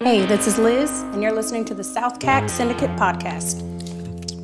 [0.00, 3.62] Hey, this is Liz, and you're listening to the South CAC Syndicate Podcast.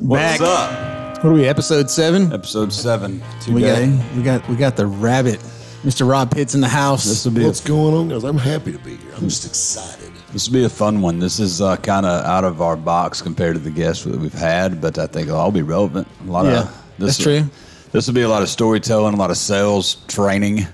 [0.01, 0.41] What's Back.
[0.41, 1.23] up?
[1.23, 1.45] What are we?
[1.45, 2.33] Episode seven.
[2.33, 3.21] Episode seven.
[3.49, 5.39] We got we got we got the rabbit.
[5.83, 6.09] Mr.
[6.09, 7.03] Rob Pitts in the house.
[7.03, 8.23] This will be a, What's going on, guys?
[8.23, 9.11] I'm happy to be here.
[9.15, 10.11] I'm just excited.
[10.31, 11.19] this will be a fun one.
[11.19, 14.33] This is uh, kind of out of our box compared to the guests that we've
[14.33, 16.07] had, but I think it'll all be relevant.
[16.25, 16.67] A lot Yeah, of
[16.97, 17.17] this.
[17.17, 17.49] that's true.
[17.91, 20.65] This will be a lot of storytelling, a lot of sales training.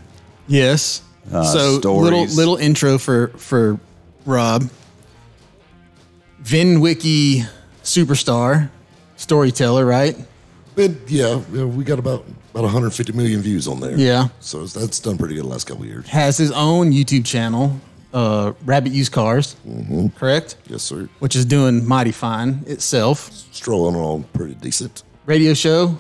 [0.47, 1.01] yes.
[1.33, 2.03] Uh, so stories.
[2.11, 3.79] little little intro for for
[4.29, 4.69] Rob.
[6.43, 7.45] VinWiki
[7.83, 8.69] superstar,
[9.17, 10.15] storyteller, right?
[10.75, 13.97] But yeah, yeah, we got about about 150 million views on there.
[13.97, 14.29] Yeah.
[14.39, 16.07] So that's done pretty good the last couple of years.
[16.07, 17.79] Has his own YouTube channel,
[18.13, 20.07] uh, Rabbit Used Cars, Mm-hmm.
[20.17, 20.55] correct?
[20.67, 21.09] Yes, sir.
[21.19, 23.31] Which is doing mighty fine itself.
[23.51, 25.03] Strolling along pretty decent.
[25.25, 25.99] Radio show,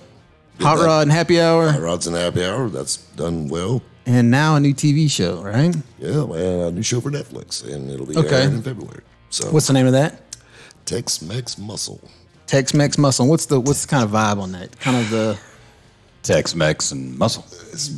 [0.61, 0.85] Hot that.
[0.85, 3.81] Rod and Happy Hour, Hot Rods and Happy Hour, that's done well.
[4.05, 5.75] And now a new TV show, right?
[5.99, 8.43] Yeah, man, a new show for Netflix, and it'll be Okay.
[8.43, 9.01] airing in February.
[9.29, 10.21] So What's the name of that?
[10.85, 12.01] Tex-Mex Muscle.
[12.47, 13.27] Tex Mex Muscle.
[13.27, 14.79] What's the what's the kind of vibe on that?
[14.79, 15.37] Kind of the
[16.23, 17.45] Tex Mex and muscle.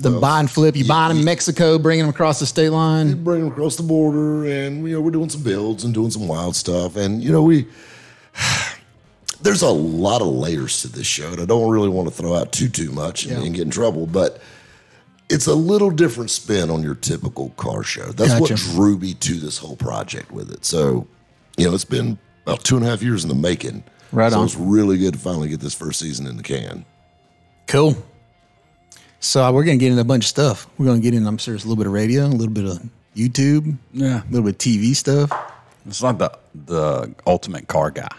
[0.02, 0.76] the buy and flip.
[0.76, 3.08] You buy them in Mexico, bringing them across the state line.
[3.10, 6.12] You Bring them across the border, and you know we're doing some builds and doing
[6.12, 7.66] some wild stuff, and you know we.
[9.42, 12.36] There's a lot of layers to this show, and I don't really want to throw
[12.36, 13.46] out too too much and, Yeah.
[13.46, 14.40] and get in trouble, but
[15.32, 18.12] it's a little different spin on your typical car show.
[18.12, 20.66] That's what drew me to this whole project with it.
[20.66, 21.08] So,
[21.58, 23.84] you know, it's been about two and a half years in the making.
[24.12, 24.32] Right on.
[24.32, 24.46] so on.
[24.46, 26.86] it's really good to finally get this first season in the can.
[27.68, 27.96] Cool.
[29.22, 30.68] So uh, we're gonna get into a bunch of stuff.
[30.78, 31.26] We're gonna get in.
[31.26, 32.82] I'm sure, a little bit of radio, a little bit of
[33.16, 34.24] YouTube, Yeah.
[34.24, 35.32] a little bit of TV stuff.
[35.86, 38.10] It's like the the ultimate car guy.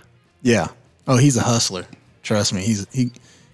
[0.43, 0.69] Yeah.
[1.07, 1.85] Oh, he's a hustler.
[2.23, 2.63] Trust me.
[2.63, 3.11] He's he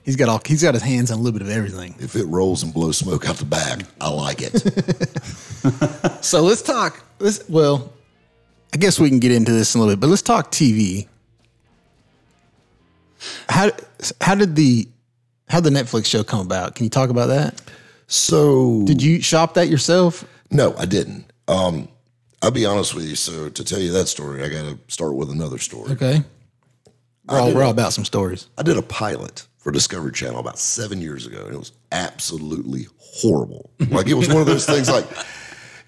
[0.09, 1.95] he's got all he's got his hands on a little bit of everything.
[1.99, 4.55] If it rolls and blows smoke out the back, I like it.
[6.25, 7.03] So let's talk.
[7.19, 7.93] Let's well,
[8.73, 11.07] I guess we can get into this in a little bit, but let's talk TV.
[13.49, 13.71] How
[14.21, 14.89] how did the
[15.49, 16.75] how the Netflix show come about?
[16.75, 17.61] Can you talk about that?
[18.07, 20.25] so Did you shop that yourself?
[20.51, 21.27] No, I didn't.
[21.49, 21.89] Um,
[22.43, 23.17] I'll be honest with you.
[23.17, 25.93] So to tell you that story, I got to start with another story.
[25.93, 26.23] Okay.
[27.29, 28.49] We're all, we're all about some stories.
[28.57, 32.87] I did a pilot for Discovery Channel about seven years ago, and it was absolutely
[32.99, 33.69] horrible.
[33.91, 34.89] Like it was one of those things.
[34.89, 35.27] Like, have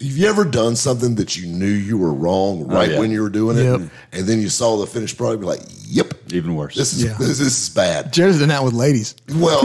[0.00, 2.98] you ever done something that you knew you were wrong oh, right yeah.
[2.98, 3.90] when you were doing it, Yep.
[4.12, 6.74] and then you saw the finished product, be like, "Yep, Even worse.
[6.74, 7.14] this is Yeah.
[7.18, 9.14] this, this is bad." Jared's done that with ladies.
[9.34, 9.62] Well,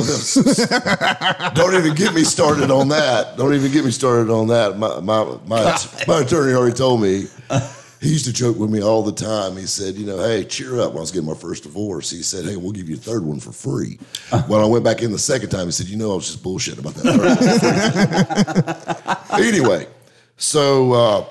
[1.54, 3.36] don't even get me started on that.
[3.36, 4.78] Don't even get me started on that.
[4.78, 5.78] My my my,
[6.08, 7.28] my attorney already told me.
[8.06, 9.58] He used to joke with me all the time.
[9.58, 12.22] He said, "You know, hey, cheer up." When I was getting my first divorce, he
[12.22, 13.98] said, "Hey, we'll give you a third one for free."
[14.48, 16.44] When I went back in the second time, he said, "You know, I was just
[16.44, 18.68] bullshitting about that." Third one
[19.26, 19.88] for free." anyway,
[20.38, 21.26] so uh,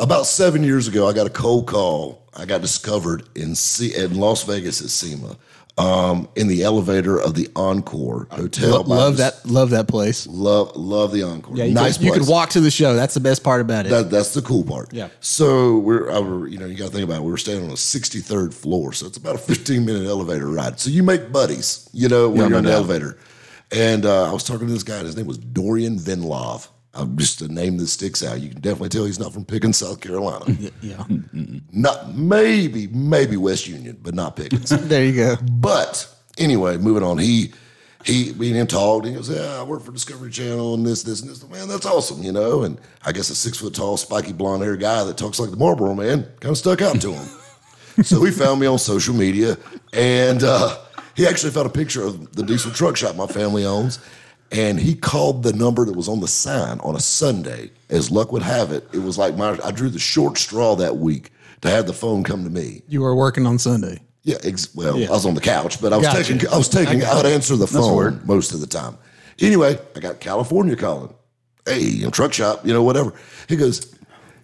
[0.00, 2.22] about seven years ago, I got a cold call.
[2.34, 5.36] I got discovered in C- in Las Vegas at SEMA.
[5.76, 8.70] Um, in the elevator of the Encore Hotel.
[8.70, 9.44] Lo- love that.
[9.44, 10.24] Love that place.
[10.28, 11.56] Love love the Encore.
[11.56, 12.94] Yeah, you, nice could, you could walk to the show.
[12.94, 13.88] That's the best part about it.
[13.88, 14.92] That, that's the cool part.
[14.92, 15.08] Yeah.
[15.18, 17.24] So we're, I were, you know, you got to think about it.
[17.24, 20.78] We were staying on the 63rd floor, so it's about a 15 minute elevator ride.
[20.78, 23.18] So you make buddies, you know, when Yeah, you're no in the elevator.
[23.72, 24.98] And uh, I was talking to this guy.
[25.00, 26.68] His name was Dorian Vinlov.
[26.94, 28.40] I'm just a name that sticks out.
[28.40, 30.44] You can definitely tell he's not from Pickens, South Carolina.
[30.80, 31.04] yeah.
[31.72, 34.68] not maybe, maybe West Union, but not Pickens.
[34.88, 35.36] there you go.
[35.52, 37.18] But anyway, moving on.
[37.18, 37.52] He
[38.04, 39.06] he me and him talked.
[39.06, 41.68] And he goes, "Yeah, I work for Discovery Channel and this, this, and this." Man,
[41.68, 42.62] that's awesome, you know.
[42.62, 45.56] And I guess a six foot tall, spiky blonde haired guy that talks like the
[45.56, 47.28] Marlboro Man kind of stuck out to him.
[48.04, 49.56] so he found me on social media,
[49.92, 50.78] and uh,
[51.16, 53.98] he actually found a picture of the diesel truck shop my family owns.
[54.54, 57.70] And he called the number that was on the sign on a Sunday.
[57.90, 60.96] As luck would have it, it was like my I drew the short straw that
[60.98, 61.30] week
[61.62, 62.82] to have the phone come to me.
[62.88, 63.98] You were working on Sunday.
[64.22, 65.08] Yeah, ex- well, Yeah.
[65.08, 66.22] I was on the couch, but I was Gotcha.
[66.34, 68.96] taking, I was taking, I I'd answer the phone most of the time.
[69.40, 71.12] Anyway, I got California calling.
[71.66, 73.12] Hey, you know, truck shop, you know, whatever.
[73.48, 73.94] He goes,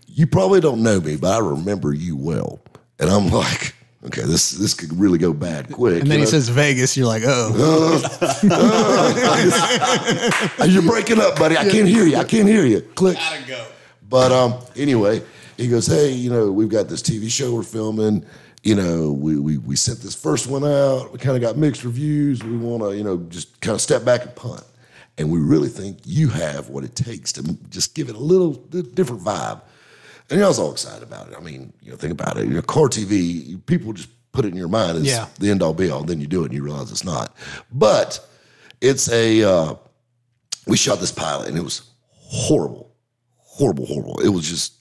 [0.07, 2.59] you probably don't know me, but I remember you well.
[2.99, 3.75] And I'm like,
[4.07, 6.03] okay, this this could really go bad quick.
[6.03, 6.39] And then you he know?
[6.39, 6.97] says Vegas.
[6.97, 8.01] You're like, oh,
[10.67, 11.57] You're breaking up, buddy.
[11.57, 12.17] I can't hear you.
[12.17, 12.81] I can't hear you.
[12.81, 13.17] Click.
[13.17, 13.67] Gotta go.
[14.09, 15.23] But um, anyway,
[15.57, 18.25] he goes, hey, you know, we've got this TV show we're filming.
[18.63, 21.13] You know, we we we sent this first one out.
[21.13, 22.43] We kind of got mixed reviews.
[22.43, 24.65] We want to, you know, just kind of step back and punt.
[25.17, 28.53] And we really think you have what it takes to just give it a little
[28.53, 29.61] different vibe.
[30.31, 31.35] And you know, I was all excited about it.
[31.37, 32.45] I mean, you know, think about it.
[32.45, 35.27] Your know, car TV, people just put it in your mind as Yeah.
[35.41, 36.05] the end all be all.
[36.05, 37.37] Then you do it and you realize it's not.
[37.73, 38.25] But
[38.81, 39.75] it's a, uh,
[40.67, 41.83] we shot this pilot and it was
[42.13, 42.93] horrible,
[43.39, 44.21] horrible, horrible.
[44.21, 44.75] It was just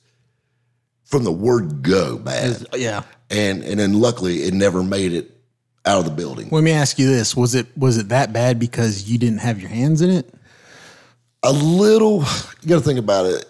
[1.06, 2.64] from the word go bad.
[2.76, 3.02] Yeah.
[3.32, 5.32] And and then luckily it never made it
[5.86, 6.50] out of the building.
[6.52, 9.60] Let me ask you this: Was it was it that bad because you didn't have
[9.60, 10.32] your hands in it?
[11.44, 12.20] A little
[12.62, 13.46] you gotta think about it.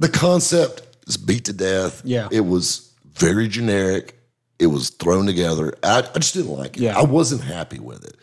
[0.00, 2.02] The concept is beat to death.
[2.04, 2.28] Yeah.
[2.32, 4.18] It was very generic.
[4.58, 5.74] It was thrown together.
[5.82, 6.82] I, I just didn't like it.
[6.82, 6.98] Yeah.
[6.98, 8.16] I wasn't happy with it.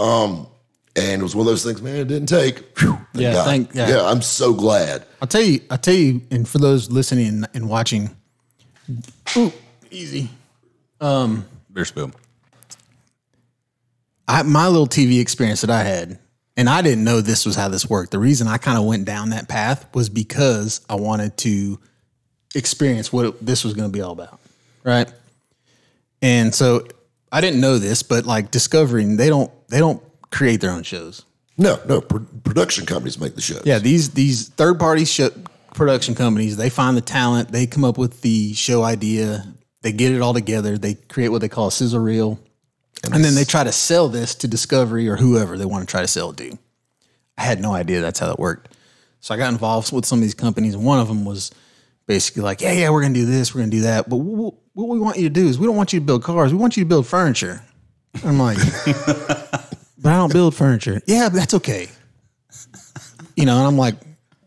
[0.00, 0.46] Um,
[0.96, 2.78] and it was one of those things, man, it didn't take.
[2.78, 3.44] Phew, thank Yeah, God.
[3.44, 3.88] thank- yeah.
[3.88, 5.04] yeah, I'm so glad.
[5.20, 5.60] I'll tell you.
[5.70, 6.22] I'll tell you.
[6.30, 8.14] And for those listening and watching,
[9.36, 9.52] ooh,
[9.90, 10.30] easy.
[11.00, 12.12] Um, Beer spill.
[14.28, 16.18] I, my little TV experience that I had,
[16.60, 18.10] and I didn't know this was how this worked.
[18.10, 21.80] The reason I kind of went down that path was because I wanted to
[22.54, 24.38] experience what it, this was going to be all about,
[24.84, 25.10] right?
[26.20, 26.86] And so
[27.32, 31.24] I didn't know this, but like discovering, they don't they don't create their own shows.
[31.56, 33.62] No, no, pr- production companies make the shows.
[33.64, 35.30] Yeah, these these third party show,
[35.74, 39.46] production companies, they find the talent, they come up with the show idea,
[39.80, 42.38] they get it all together, they create what they call a sizzle reel,
[43.04, 46.02] and, then they try to sell this to Discovery or whoever they want to try
[46.02, 46.58] to sell it to.
[47.38, 48.74] I had no idea that's how it worked,
[49.20, 50.74] so I got involved with some of these companies.
[50.74, 51.50] and One of them was
[52.06, 54.88] basically like, "Yeah, yeah, we're gonna do this, we're gonna do that, but what, what
[54.88, 56.76] we want you to do is we don't want you to build cars, we want
[56.76, 57.62] you to build furniture."
[58.24, 58.58] I'm like.
[58.84, 61.00] but I don't build furniture.
[61.06, 61.88] Yeah, but that's okay.
[63.36, 63.94] You know, and I'm like,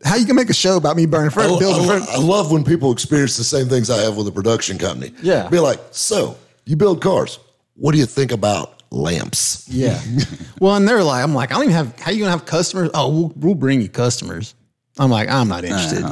[0.04, 2.12] how you can make a show about me burning furniture, oh, I, building lo- furniture?
[2.12, 5.13] I love when people experience the same things I have with a production company.
[5.22, 5.48] Yeah.
[5.50, 7.40] Be like, so you build cars.
[7.75, 9.68] What do you think about lamps?
[9.70, 10.00] Yeah.
[10.60, 12.00] well, and they're like, I'm like, I don't even have.
[12.00, 12.90] How you gonna have customers?
[12.94, 14.56] Oh, we'll, we'll bring you customers.
[15.00, 16.06] I'm like, I'm not interested.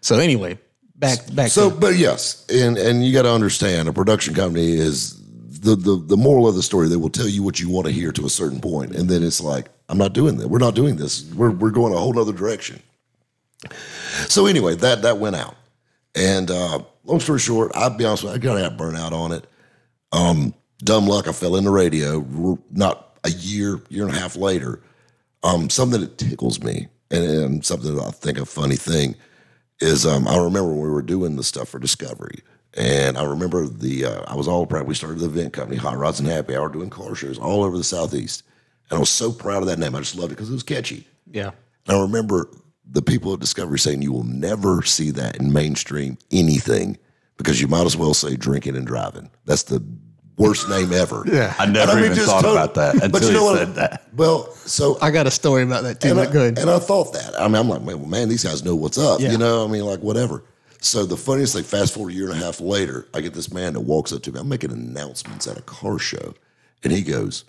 [0.00, 0.58] So anyway,
[0.94, 1.50] back back.
[1.50, 5.20] So, to, but yes, and and you got to understand, a production company is
[5.60, 6.88] the, the the moral of the story.
[6.88, 9.22] They will tell you what you want to hear to a certain point, and then
[9.22, 10.48] it's like, I'm not doing that.
[10.48, 11.30] We're not doing this.
[11.34, 12.80] We're we're going a whole other direction.
[14.28, 15.56] So anyway, that that went out,
[16.14, 19.32] and uh, long story short, I'll be honest with you, I got out burnout on
[19.32, 19.46] it.
[20.12, 22.58] Um, dumb luck, I fell into radio.
[22.70, 24.80] Not a year, year and a half later,
[25.42, 29.14] um, something that tickles me, and, and something that I think a funny thing
[29.80, 32.40] is um, I remember when we were doing the stuff for Discovery,
[32.74, 34.86] and I remember the uh, I was all proud.
[34.86, 37.76] We started the event company, Hot Rods and Happy Hour, doing car shows all over
[37.76, 38.42] the southeast,
[38.90, 39.94] and I was so proud of that name.
[39.94, 41.06] I just loved it because it was catchy.
[41.30, 41.50] yeah.
[41.88, 42.48] And I remember
[42.90, 46.98] the people at Discovery saying you will never see that in mainstream anything
[47.36, 49.30] because you might as well say drinking and driving.
[49.44, 49.84] That's the
[50.38, 51.24] worst name ever.
[51.26, 51.54] Yeah.
[51.58, 53.58] I never And even just thought total- about that until you know what?
[53.58, 54.02] said that.
[54.14, 56.08] Well, so I got a story about that too.
[56.08, 56.58] and, But I, go ahead.
[56.58, 57.40] and I thought that.
[57.40, 59.20] I mean, I'm like, man, man, these guys know what's up.
[59.20, 59.32] Yeah.
[59.32, 60.44] You know, I mean, like whatever.
[60.80, 63.50] So the funniest thing, fast forward a year and a half later, I get this
[63.52, 64.38] man that walks up to me.
[64.40, 66.34] I'm making announcements at a car show,
[66.84, 67.44] and he goes,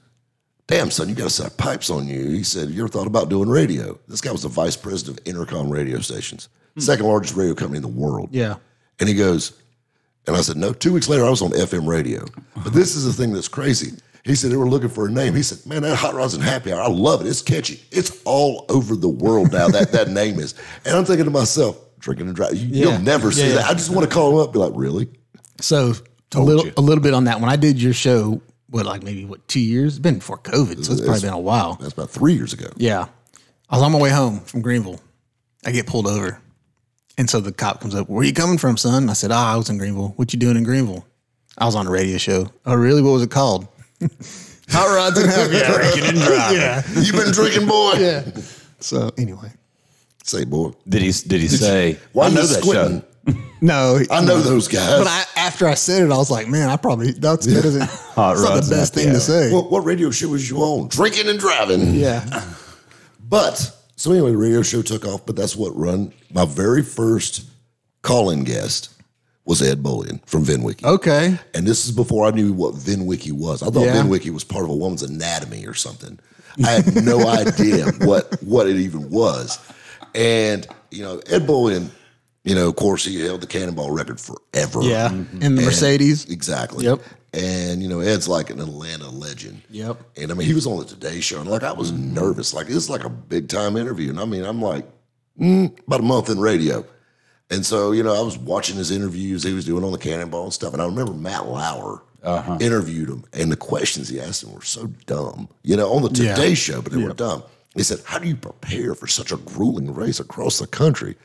[0.68, 3.06] "Damn, son, you got a set of pipes on you." He said, "You ever thought
[3.06, 6.80] about doing radio?" This guy was the vice president of Entercom radio stations, hmm.
[6.80, 8.30] second largest radio company in the world.
[8.32, 8.56] yeah.
[9.00, 9.52] And he goes,
[10.28, 10.74] and I said, no.
[10.74, 12.26] Two weeks later, I was on FM radio.
[12.64, 13.94] But this is the thing that's crazy.
[14.24, 15.34] He said they were looking for a name.
[15.34, 17.28] He said, man, that Hot Rods and Happy Hour, I love it.
[17.28, 17.82] It's catchy.
[17.92, 20.54] It's all over the world now, that that name is.
[20.86, 22.86] And I'm thinking to myself, drinking and driving, you, Yeah.
[22.98, 23.62] will never see Yeah, that.
[23.62, 23.70] yeah.
[23.70, 25.08] I just want to call him up be like, really?
[25.62, 25.94] So
[26.36, 27.40] a little a little bit on that.
[27.40, 29.94] When I did your show, what like maybe what two years?
[29.94, 31.76] It's been before COVID, so it's probably been a while.
[31.76, 32.68] That's about three years ago.
[32.76, 33.06] Yeah.
[33.70, 35.00] I was on my way home from Greenville.
[35.66, 36.40] I get pulled over.
[37.18, 39.10] And so the cop comes up, Where you coming from, son?
[39.10, 40.10] I said, Ah, I was in Greenville.
[40.18, 41.06] What you doing in Greenville?
[41.58, 42.52] I was on a radio show.
[42.66, 43.02] Oh, really?
[43.02, 43.68] What was it called?
[44.70, 45.82] Hot rods and happy hour.
[46.54, 46.84] Yeah.
[47.02, 47.94] You've been drinking, boy.
[47.98, 48.26] Yeah.
[48.80, 49.52] So anyway.
[50.24, 50.74] Say, boy.
[50.88, 51.12] Did he?
[51.12, 51.98] Did he say?
[52.12, 53.00] Why I know that squinting?
[53.02, 53.04] show.
[53.60, 54.00] No.
[54.12, 55.00] I know those guys.
[55.00, 57.82] But I, after I said it, I was like, man, I probably that's that isn't
[57.90, 59.52] Hot that's not the best happy thing to say.
[59.52, 60.90] what, what radio show was you on?
[60.90, 61.96] Drinking and driving.
[61.96, 62.44] yeah.
[63.28, 66.14] But so anyway, the radio show took off, but that's what run.
[66.34, 67.44] My very first
[68.04, 68.90] call-in guest
[69.44, 70.84] was Ed Bolian from VinWiki.
[70.86, 71.38] Okay.
[71.54, 73.62] And this is before I knew what VinWiki was.
[73.64, 74.02] I thought Yeah.
[74.02, 76.20] VinWiki was part of a woman's anatomy or something.
[76.66, 79.60] I had no idea what what it even was.
[80.16, 81.90] And you know, Ed Bolian,
[82.44, 84.82] you know, of course, he held the Cannonball record forever.
[84.82, 85.10] Yeah.
[85.10, 85.42] Mm-hmm.
[85.42, 86.26] In the And- Mercedes.
[86.26, 86.86] Exactly.
[86.86, 87.02] Yep.
[87.34, 89.62] And you know, Ed's like an Atlanta legend.
[89.70, 90.02] Yep.
[90.16, 92.54] And I mean, he was on the Today Show, and like I was nervous.
[92.54, 94.86] Like it's like a big time interview, and I mean, I'm like
[95.40, 96.86] mm, about a month in radio,
[97.50, 100.46] and so you know, I was watching his interviews he was doing on the Cannonball
[100.46, 102.02] and stuff, and I remember Matt Lauer
[102.60, 105.48] interviewed him, and the questions he asked him were so dumb.
[105.64, 106.36] You know, on the Yeah.
[106.36, 107.44] Today Show, but they were dumb.
[107.76, 111.16] He said, "How do you prepare for such a grueling race across the country?"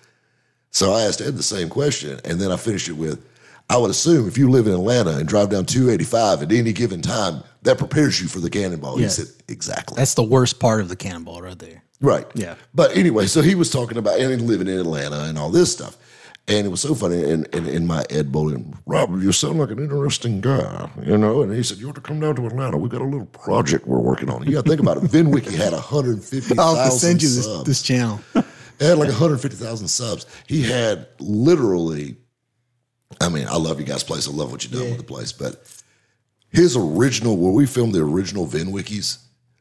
[0.70, 3.24] So I asked Ed the same question, and then I finished it with,
[3.72, 7.00] I would assume if you live in Atlanta and drive down 285 at any given
[7.00, 8.98] time, that prepares you for the cannonball.
[9.00, 9.06] Yeah.
[9.06, 9.96] He said, exactly.
[9.96, 11.82] That's the worst part of the cannonball right there.
[12.02, 12.26] right.
[12.34, 12.56] Yeah.
[12.74, 15.96] But anyway, so he was talking about and living in Atlanta and all this stuff.
[16.48, 17.22] And it was so funny.
[17.24, 21.40] And in, in, my Ed Bolian, Robert, you sound like an interesting guy, you know.
[21.40, 22.76] And he said, "You ought to come down to Atlanta.
[22.76, 25.04] We've got a little project we're working on." You got to think about it.
[25.04, 27.64] VinWiki had 150,000 I'll have to send you this, subs.
[27.64, 28.20] this channel.
[28.34, 28.44] It
[28.80, 30.26] had like 150,000 subs.
[30.48, 32.16] He had literally,
[33.20, 34.26] I mean, I love you guys' place.
[34.28, 35.64] I love what you've done with the place, but
[36.50, 39.18] his original, where we filmed the original VinWikis,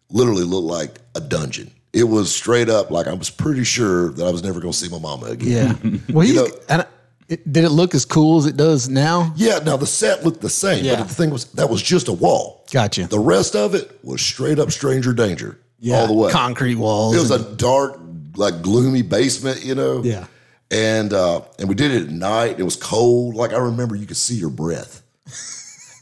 [0.10, 1.72] literally looked like a dungeon.
[1.94, 4.78] It was straight up like I was pretty sure that I was never going to
[4.78, 5.80] see my mama again.
[5.84, 6.00] Yeah.
[6.14, 6.86] Well, he's, know- and
[7.30, 9.34] it, did it look as cool as it does now?
[9.38, 10.98] Yeah, now the set looked the same, Yeah.
[10.98, 12.66] but the thing was that was just a wall.
[12.72, 13.08] Gotcha.
[13.08, 15.98] The rest of it was straight up stranger danger Yeah.
[16.02, 16.32] all the way.
[16.32, 17.16] Concrete walls.
[17.16, 18.00] It was a dark,
[18.36, 20.02] like gloomy basement, you know.
[20.04, 20.26] Yeah.
[20.72, 22.60] And uh, and we did it at night.
[22.60, 23.36] It was cold.
[23.36, 25.02] Like I remember, you could see your breath.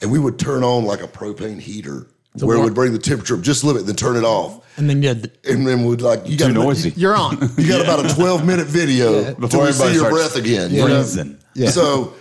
[0.01, 3.35] and we would turn on like a propane heater where it would bring the temperature
[3.35, 4.63] up just a little bit, and then turn it off.
[4.77, 6.93] and then you had the, And then we'd like you got Too noisy.
[6.95, 7.37] you're on.
[7.57, 10.71] You got about a 12 minute video Before before you see your breath again.
[10.71, 11.03] you know?
[11.03, 11.39] Freezing.
[11.71, 12.13] So,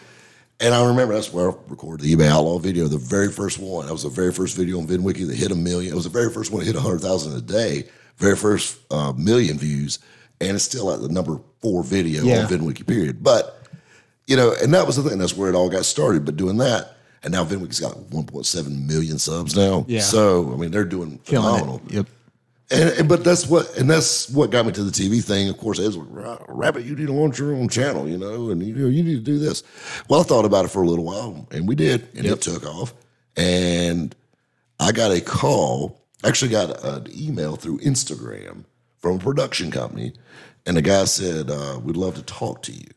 [0.58, 3.86] and I remember that's where I recorded the eBay Outlaw video, the very first one.
[3.86, 5.92] That was the very first video on VinWiki that hit a million.
[5.92, 7.84] It was the very first one that hit 100,000 a day,
[8.16, 9.98] very first uh, million views.
[10.40, 12.44] And it's still at the number four video Yeah.
[12.44, 13.22] on VinWiki, period.
[13.22, 13.62] But,
[14.26, 15.18] you know, and that was the thing.
[15.18, 16.24] That's where it all got started.
[16.24, 19.84] But doing that, and now VinWiki's got 1.7 million subs now.
[19.88, 20.00] Yeah.
[20.00, 21.82] So, I mean, they're doing phenomenal.
[21.88, 22.06] Yep.
[22.70, 25.48] And, and but that's what and that's what got me to the TV thing.
[25.48, 26.06] Of course, Ed's like,
[26.48, 29.14] Rabbit, you need to launch your own channel, you know, and you know you need
[29.14, 29.62] to do this.
[30.10, 32.66] Well, I thought about it for a little while, and we did, and it took
[32.66, 32.92] off.
[33.38, 34.14] And
[34.78, 38.64] I got a call, actually got an email through Instagram
[38.98, 40.12] from a production company,
[40.66, 42.88] and the guy said, uh, "We'd love to talk to you,"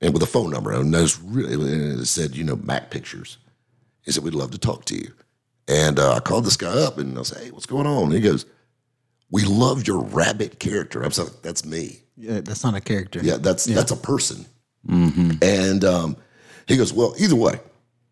[0.00, 3.38] and with a phone number, and it, really, and it said, you know, Mac Pictures.
[4.04, 5.12] He said, "We'd love to talk to you."
[5.68, 8.12] And uh, I called this guy up, and I said, "Hey, what's going on?" And
[8.12, 8.46] he goes
[9.32, 11.02] we love your rabbit character.
[11.02, 12.02] I'm like, that's me.
[12.16, 13.20] Yeah, that's not a character.
[13.22, 14.44] Yeah, that's that's a person.
[15.42, 16.16] And um,
[16.68, 17.58] he goes, well, either way,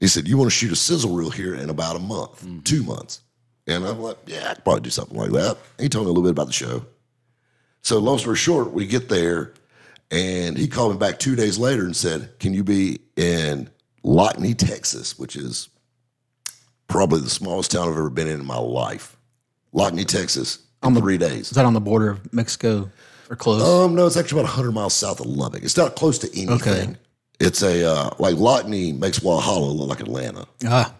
[0.00, 2.82] he said, you want to shoot a sizzle reel here in about a month, two
[2.82, 3.20] months.
[3.66, 5.58] And I'm like, yeah, I could probably do something like that.
[5.78, 6.86] He told me a little bit about the show.
[7.82, 9.54] So long story short, we get there,
[10.10, 13.70] and he called me back two days later and said, can you be in
[14.04, 15.68] Lockney, Texas, which is
[16.88, 19.16] probably the smallest town I've ever been in in my life.
[19.74, 21.46] Lockney, Texas, on in three days.
[21.46, 22.90] Is that on the border of Mexico
[23.30, 23.62] or close?
[23.62, 25.62] Um, no, it's actually about 100 miles south of Lubbock.
[25.62, 26.90] It's not close to anything.
[26.90, 26.94] Okay.
[27.38, 30.46] It's a uh, like Lockney makes Walhalla look like Atlanta.
[30.66, 30.92] ah,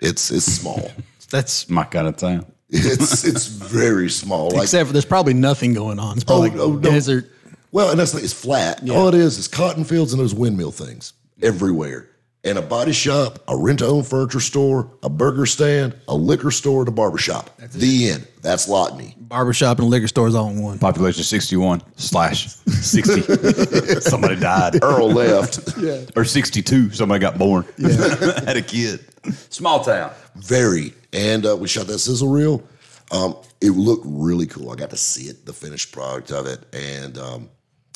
[0.00, 0.90] It's it's small.
[1.30, 2.46] that's My kind of town.
[2.70, 4.50] It's it's very small.
[4.50, 6.16] Like except for there's probably nothing going on.
[6.16, 6.90] It's probably Oh, like no, no.
[6.90, 7.30] desert.
[7.72, 8.88] well, and that's the- it's flat.
[8.90, 11.12] All it is is cotton fields and those windmill things
[11.42, 12.06] everywhere.
[12.42, 16.88] And a body shop, a rent-to-own furniture store, a burger stand, a liquor store, and
[16.88, 17.50] a barber shop.
[17.74, 18.26] The end.
[18.40, 19.14] That's Lockney.
[19.18, 20.78] Barbershop and liquor stores all in one.
[20.78, 23.20] Population 61 slash 60.
[24.00, 24.82] Somebody died.
[24.82, 25.76] Earl left.
[25.76, 26.00] Yeah.
[26.16, 26.92] Or 62.
[26.92, 27.66] Somebody got born.
[27.78, 29.04] Had a kid.
[29.50, 30.10] Small town.
[30.36, 30.94] Very.
[31.12, 32.62] And uh, we shot that sizzle reel.
[33.10, 34.70] Um, it looked really cool.
[34.70, 37.50] I got to see it, the finished product of it, and um,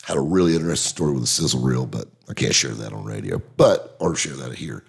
[0.05, 3.05] had a really interesting story with the sizzle reel, but I can't share that on
[3.05, 4.85] radio, but or share that here.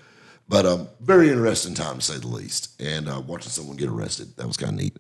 [0.48, 2.82] But um, very interesting time to say the least.
[2.82, 4.98] And uh, watching someone get arrested, that was kind of neat.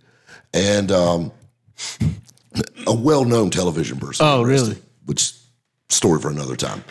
[0.53, 1.31] And um,
[2.87, 4.25] a well-known television person.
[4.25, 4.81] Oh, arrested, really?
[5.05, 5.33] Which
[5.89, 6.83] story for another time.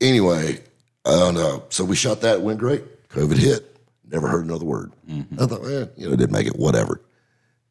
[0.00, 0.60] Anyway,
[1.04, 2.42] uh, no, so we shot that.
[2.42, 3.08] Went great.
[3.08, 3.75] COVID hit.
[4.08, 4.92] Never heard another word.
[5.38, 6.56] I thought, eh, you know, didn't make it.
[6.56, 7.00] Whatever.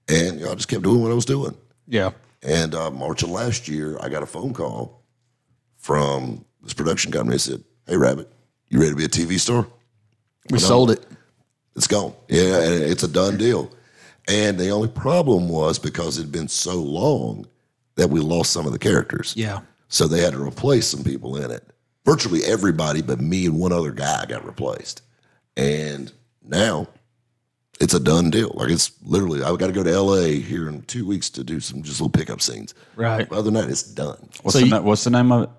[0.08, 1.56] And you know, I just kept doing what I was doing.
[1.88, 2.12] Yeah.
[2.44, 5.04] And uh, March of last year, I got a phone call
[5.78, 7.36] from this production company.
[7.36, 8.32] They said, "Hey, Rabbit,
[8.70, 9.66] you ready to be a TV star?
[10.50, 11.06] We sold it.
[11.76, 12.14] It's gone.
[12.28, 13.72] Yeah, and it's a done deal."
[14.28, 17.48] And the only problem was because it had been so long
[17.96, 19.34] that we lost some of the characters.
[19.36, 19.62] Yeah.
[19.88, 21.64] So they had to replace some people in it.
[22.06, 25.02] Virtually everybody but me and one other guy got replaced.
[25.56, 26.12] And
[26.48, 26.88] now
[27.80, 28.52] it's a done deal.
[28.56, 31.60] Like it's literally, I've got to go to LA here in two weeks to do
[31.60, 32.74] some just little pickup scenes.
[32.96, 33.28] Right.
[33.28, 34.18] But other than that, it's done.
[34.42, 35.50] What's, So the, you- na- what's the name of it?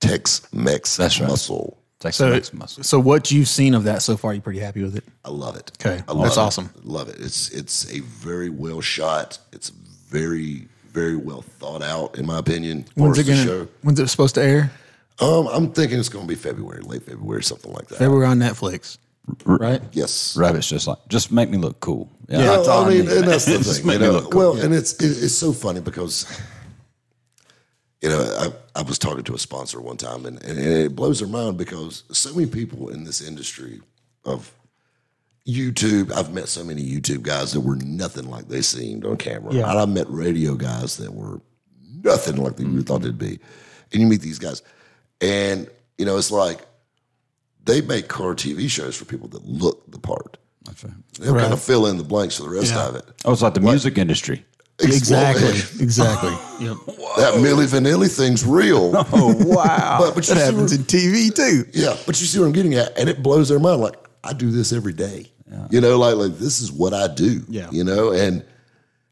[0.00, 1.28] Tex Mex That's right.
[1.28, 1.78] muscle.
[2.00, 2.82] Texas So, Mex Muscle.
[2.82, 5.04] so what you've seen of that so far, you pretty happy with it?
[5.24, 5.70] I love it.
[5.80, 6.02] Okay.
[6.06, 6.40] I love That's it.
[6.40, 6.70] awesome.
[6.82, 7.16] Love it.
[7.18, 9.38] It's it's a very well shot.
[9.52, 12.84] It's very very well thought out, in my opinion.
[12.94, 13.44] When's for it gonna?
[13.44, 13.68] show.
[13.82, 14.70] When's it supposed to air?
[15.20, 17.98] Um, I'm thinking it's going to be February, late February, something like that.
[17.98, 18.98] February on Netflix.
[19.44, 19.80] Right.
[19.92, 20.36] Yes.
[20.36, 22.10] Rabbit's just like, just make me look cool.
[22.28, 22.38] Yeah.
[22.38, 22.44] Yeah.
[22.56, 23.16] that's all Well, I mean, need.
[23.18, 23.86] and that's the Just thing.
[23.86, 24.12] make You me know?
[24.20, 24.40] look cool.
[24.54, 26.26] Well, and it's it, it's so funny because
[28.02, 28.20] you know
[28.74, 31.56] I, I was talking to a sponsor one time, and, and it blows their mind
[31.56, 33.80] because so many people in this industry
[34.24, 34.52] of
[35.48, 39.52] YouTube, I've met so many YouTube guys that were nothing like they seemed on camera,
[39.54, 39.70] Yeah.
[39.70, 41.40] and I met radio guys that were
[42.02, 43.38] nothing like they you thought they'd be,
[43.92, 44.62] and you meet these guys.
[45.20, 46.60] And you know, it's like
[47.64, 50.36] they make car TV shows for people that look the part.
[50.64, 50.94] That's right.
[51.20, 52.88] They'll kind of fill in the blanks for the rest Yeah.
[52.88, 53.04] of it.
[53.24, 54.44] Oh, it's like the music industry.
[54.80, 55.50] Exactly.
[55.82, 56.30] Exactly.
[56.60, 56.76] Yep.
[57.16, 58.92] that Milli Vanilli thing's real.
[59.12, 59.98] Oh wow!
[60.00, 61.64] But but That happens where- in TV too.
[61.72, 63.80] yeah, but you see what I'm getting at, and it blows their mind.
[63.80, 65.30] Like I do this every day.
[65.70, 67.42] You know, like like this is what I do.
[67.48, 67.68] Yeah.
[67.70, 68.44] You know, and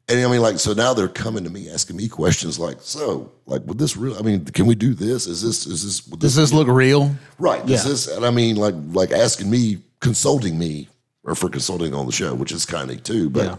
[0.09, 3.30] and I mean, like so now they're coming to me asking me questions like, so
[3.47, 4.16] like, would this real?
[4.18, 5.26] I mean, can we do this?
[5.26, 6.00] Is this is this?
[6.00, 7.14] Does this look real?
[7.38, 7.64] Right.
[7.66, 7.92] This Yeah.
[7.92, 10.88] is, and I mean, like, like asking me, consulting me,
[11.25, 13.56] or for consulting on the show, which is kind of too, but Yeah.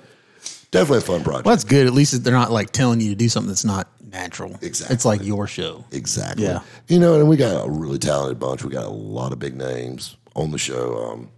[0.72, 1.46] definitely a fun project.
[1.46, 1.88] Well, that's good.
[1.88, 4.58] At least they're not like telling you to do something that's not natural.
[4.62, 4.94] Exactly.
[4.94, 5.86] It's like your show.
[5.92, 6.44] exactly.
[6.46, 6.60] Yeah.
[6.88, 8.64] You know, and we got a really talented bunch.
[8.64, 11.10] We got a lot of big names on the show.
[11.12, 11.30] Um,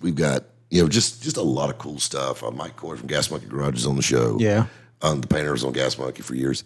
[0.00, 2.42] we've got you know just just a lot of cool stuff.
[2.42, 4.36] Uh, Mike Coy from Gas Monkey Garage is on the show.
[4.40, 4.66] Yeah.
[5.02, 6.64] Um, the painter was on Gas Monkey for years.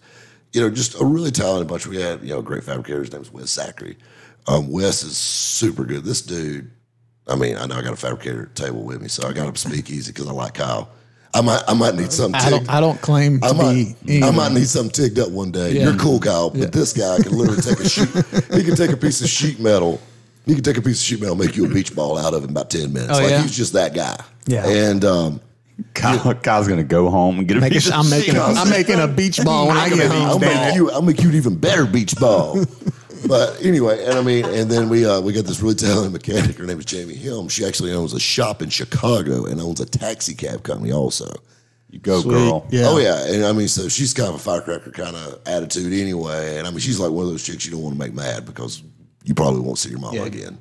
[0.53, 1.85] You know, just a really talented bunch.
[1.85, 2.99] We had you know a great fabricator.
[3.01, 3.97] His name name's Wes Zachary.
[4.47, 6.03] Um, Wes is super good.
[6.03, 6.71] This dude.
[7.27, 9.55] I mean, I know I got a fabricator table with me, so I got him
[9.55, 10.89] speak easy because I like Kyle.
[11.31, 12.41] I might I might need something.
[12.41, 12.69] I don't.
[12.69, 14.23] I don't claim to I might, be.
[14.23, 15.73] I might need something tigged up one day.
[15.73, 15.83] Yeah.
[15.83, 18.09] You're cool, Kyle, but this guy can literally take a sheet.
[18.51, 20.01] He can take a piece of sheet metal.
[20.49, 22.41] He can take a piece of sheet metal, make you a beach ball out of
[22.41, 23.11] it in about ten minutes.
[23.17, 23.41] Oh, like yeah?
[23.43, 24.19] he's just that guy.
[24.47, 24.67] Yeah.
[24.67, 25.41] And um,
[25.93, 28.35] Kyle, Kyle's gonna go home and get a Make piece it, of I'm making.
[28.35, 28.57] A, shit.
[28.57, 30.41] I'm making a beach ball when I get I'll home.
[30.41, 30.75] make damn it.
[30.75, 30.89] you.
[30.91, 32.65] I'll make you an even better beach ball.
[33.27, 36.57] but anyway, and I mean, and then we uh, we got this really talented mechanic.
[36.57, 37.47] Her name is Jamie Helm.
[37.47, 41.31] She actually owns a shop in Chicago and owns a taxi cab company also.
[41.91, 42.31] You go, Sweet.
[42.33, 42.67] girl.
[42.69, 42.85] Yeah.
[42.87, 46.57] Oh yeah, and I mean, so she's kind of a firecracker kind of attitude anyway.
[46.57, 48.45] And I mean, she's like one of those chicks you don't want to make mad
[48.45, 48.83] because
[49.23, 50.25] you probably won't see your mama Yeah.
[50.25, 50.57] again.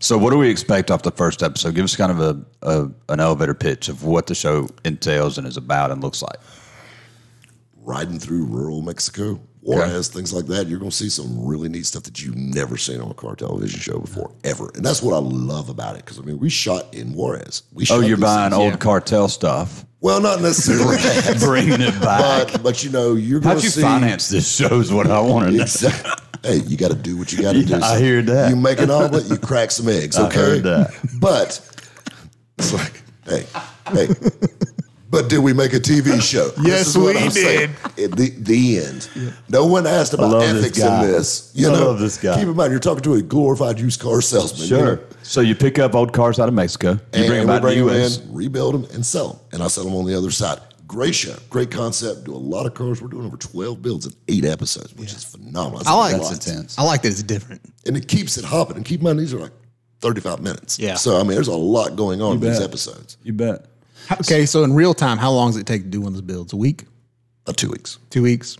[0.00, 1.74] So, what do we expect off the first episode?
[1.76, 5.46] Give us kind of a, a an elevator pitch of what the show entails and
[5.46, 6.38] is about and looks like.
[7.84, 11.84] Riding through rural Mexico, Juarez, things like that, you're going to see some really neat
[11.86, 14.70] stuff that you've never seen on a car television show before, ever.
[14.74, 17.62] And that's what I love about it because I mean, we shot in Juarez.
[17.72, 20.96] We Oh, you're buying things- old cartel stuff, Well, not necessarily
[21.40, 22.52] bringing it back.
[22.52, 23.82] but but you know, you're going to see.
[23.82, 24.02] How'd to you see.
[24.06, 24.80] finance this show?
[24.80, 25.62] Is what I want to know.
[25.62, 26.10] Exactly.
[26.44, 27.84] Hey, you got to do what you got to Yeah, do.
[27.84, 28.50] I hear that.
[28.50, 30.18] You make an omelet, you crack some eggs.
[30.18, 30.90] Okay, I heard that.
[31.20, 31.60] But
[32.58, 33.46] it's like, hey,
[33.92, 34.08] hey.
[35.10, 36.50] But did we make a TV show?
[36.62, 37.70] Yes, we I'm saying.
[38.02, 39.10] At the, the end.
[39.50, 41.52] No one asked about love this ethics in this.
[41.54, 42.36] You I know, love this guy.
[42.38, 44.68] Keep in mind, you're talking to a glorified used car salesman.
[44.68, 44.98] you know?
[45.22, 47.68] So you pick up old cars out of Mexico, you And bring them back to
[47.68, 48.22] the U.S.
[48.30, 49.40] rebuild them, and sell them.
[49.52, 50.60] And I sell them on the other side.
[50.92, 52.24] Great show, great concept.
[52.24, 53.00] Do a lot of cars.
[53.00, 55.78] We're doing over 12 builds in eight episodes, which is phenomenal.
[55.78, 56.14] That's I like.
[56.16, 56.78] a That's intense.
[56.78, 57.62] I like that it's different.
[57.86, 58.76] and it keeps it hopping.
[58.76, 59.52] And keep in mind, these are like
[60.02, 60.78] 35 minutes.
[60.78, 60.96] Yeah.
[60.96, 63.16] So, I mean, there's a lot going on in these episodes.
[63.22, 63.64] You bet.
[64.20, 66.22] Okay, so in real time, how long does it take to do one of those
[66.22, 66.52] builds?
[66.52, 66.84] A week?
[67.46, 67.98] Uh, two weeks.
[68.10, 68.58] Two weeks?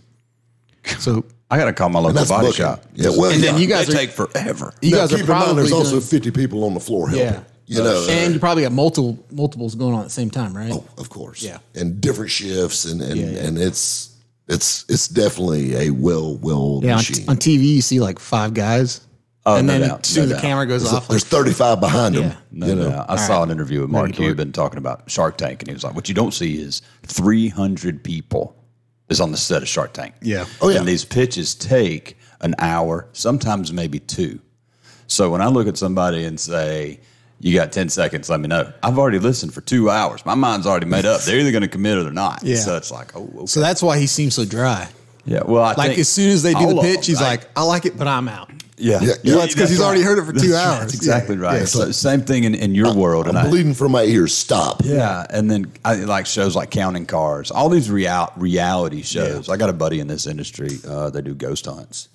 [0.99, 2.57] So I got to call my local body booking.
[2.65, 2.83] shop.
[2.95, 3.51] Yeah, well, And yeah.
[3.51, 4.73] then you guys they are- take forever.
[4.81, 7.09] you Now, guys keep are in mind, probably there's also 50 people on the floor
[7.09, 7.27] helping.
[7.27, 7.43] Yeah.
[7.65, 10.55] You know, and uh, you probably got multiple multiples going on at the same time,
[10.55, 10.71] right?
[10.71, 11.41] oh, of course.
[11.41, 11.59] Yeah.
[11.75, 13.47] And different shifts, and and, Yeah, yeah.
[13.47, 14.15] and it's
[14.47, 16.91] it's it's definitely a well well yeah.
[16.91, 17.29] On, machine.
[17.29, 19.01] on TV, you see like five guys,
[19.45, 20.41] Oh, and no then doubt, as soon no the doubt.
[20.41, 22.23] camera goes there's, off, there's like, 35 behind them.
[22.23, 22.35] Yeah.
[22.51, 23.05] No, you know, no.
[23.09, 24.27] I saw an interview with Mark Maybe Dork.
[24.29, 28.03] Cuban talking about Shark Tank, and he was like, "What you don't see is 300
[28.03, 28.55] people
[29.09, 30.13] is on the set of Shark Tank.
[30.21, 30.45] Yeah.
[30.61, 30.79] Oh, yeah.
[30.79, 34.39] And these pitches take an hour, sometimes maybe two.
[35.07, 36.99] So when I look at somebody and say,
[37.43, 40.25] "You got 10 seconds, let me know," I've already listened for two hours.
[40.25, 41.21] My mind's already made up.
[41.21, 42.41] They're either going to commit it or not.
[42.43, 42.55] Yeah.
[42.55, 43.45] So it's like, oh, okay.
[43.45, 44.87] so that's why he seems so dry.
[45.25, 45.41] yeah.
[45.45, 47.39] Well, I Like think as soon as they do the pitch, them, he's right?
[47.39, 50.17] like, "I like it, but I'm out." Yeah, Yeah, Yeah, that's 'cause he's already heard
[50.17, 50.79] it for two That's- hours.
[50.79, 51.43] That's exactly Yeah.
[51.43, 51.59] right.
[51.59, 54.03] Yeah, so so- same thing in, in your world, and I'm I, bleeding from my
[54.03, 54.33] ears.
[54.35, 54.81] Stop.
[54.83, 59.47] Yeah, and then I like shows like Counting Cars, all these real, reality shows.
[59.47, 60.79] I got a buddy in this industry.
[60.87, 62.07] Uh, they do ghost hunts,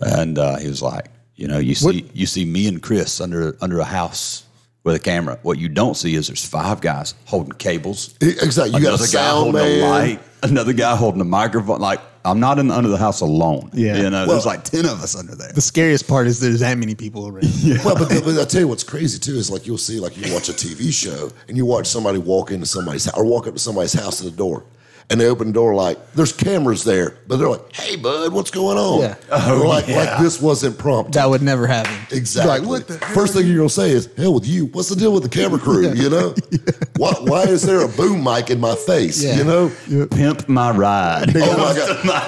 [0.00, 1.06] and uh, he was like,
[1.38, 4.42] you know, you see you see me and Chris under under a house
[4.82, 5.38] with a camera.
[5.42, 8.14] What you don't see is there's five guys holding cables.
[8.20, 8.76] Exactly.
[8.78, 9.80] You got a another guy sound holding man.
[9.80, 11.80] a light, another guy holding a microphone.
[11.80, 13.70] Like I'm not in under the house alone.
[13.72, 13.96] Yeah.
[13.98, 15.52] you know, Well- there's like ten of us under there.
[15.52, 17.44] The scariest part is there's that many people around.
[17.84, 20.34] Well, but, but I tell you what's crazy too is like you'll see like you
[20.34, 23.54] watch a TV show and you watch somebody walk into somebody's house or walk up
[23.54, 24.64] to somebody's house at the door.
[25.10, 28.50] And they open the door like there's cameras there, but they're like, "Hey, bud, what's
[28.50, 29.14] going on?" Yeah.
[29.30, 31.14] They're oh, like, like this wasn't prompted.
[31.14, 31.94] That would never happen.
[32.10, 32.58] Exactly.
[32.58, 32.98] Like, what the?
[33.14, 34.66] First thing you're gonna say is, "Hell with you!
[34.66, 36.34] What's the deal with the camera crew?" You know,
[36.98, 39.24] why, why is there a boom mic in my face?
[39.24, 39.36] Yeah.
[39.38, 41.34] You know, oh Pimp my ride.
[41.34, 41.74] oh my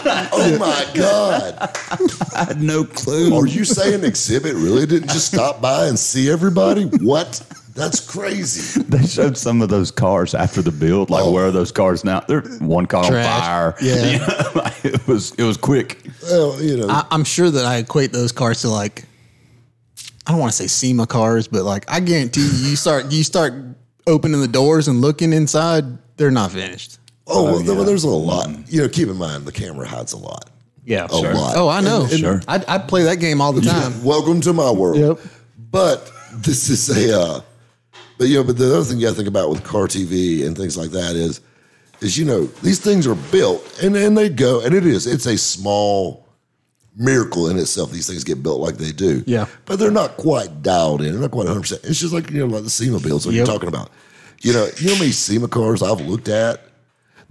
[0.03, 1.71] god, oh my god,
[2.35, 3.35] I had no clue.
[3.37, 6.85] are you saying Xzibit really didn't just stop by and see everybody?
[6.85, 7.43] What?
[7.75, 8.83] That's crazy.
[8.91, 11.11] They showed some of those cars after the build.
[11.11, 11.31] Like, Oh.
[11.31, 12.21] where are those cars now?
[12.21, 13.27] They're one car Trash.
[13.27, 13.75] on fire.
[13.81, 14.11] Yeah.
[14.13, 16.03] You know, like, it was it was quick.
[16.23, 19.05] Well, you know, I, I'm sure that I equate those cars to like,
[20.27, 23.23] I don't want to say SEMA cars, but like I guarantee you, you start you
[23.23, 23.55] start
[24.07, 25.85] opening the doors and looking inside,
[26.17, 26.99] they're not finished.
[27.27, 28.49] oh, well, there- there's a lot.
[28.69, 30.51] You know, keep in mind the camera hides a lot.
[30.85, 31.57] Yeah, A lot.
[31.57, 32.03] Oh, I know.
[32.03, 32.43] And- and- Sure.
[32.49, 34.03] I I play that game all the time.
[34.03, 34.99] Welcome to my world.
[34.99, 35.19] Yep.
[35.71, 37.41] But this is a, uh,
[38.21, 40.47] but you know, but the other thing you got to think about with car TV
[40.47, 41.41] and things like that is,
[42.03, 45.25] is you know these things are built and and they go and it is it's
[45.25, 46.29] a small
[46.95, 47.91] miracle in itself.
[47.91, 49.25] These things get built like they do.
[49.27, 49.47] Yeah.
[49.65, 51.13] But they're not quite dialed in.
[51.13, 51.61] They're not quite 100.
[51.63, 53.47] percent It's just like you know like the SEMA builds like Yep.
[53.47, 53.89] you're talking about.
[54.43, 56.61] You know, you know how many SEMA cars I've looked at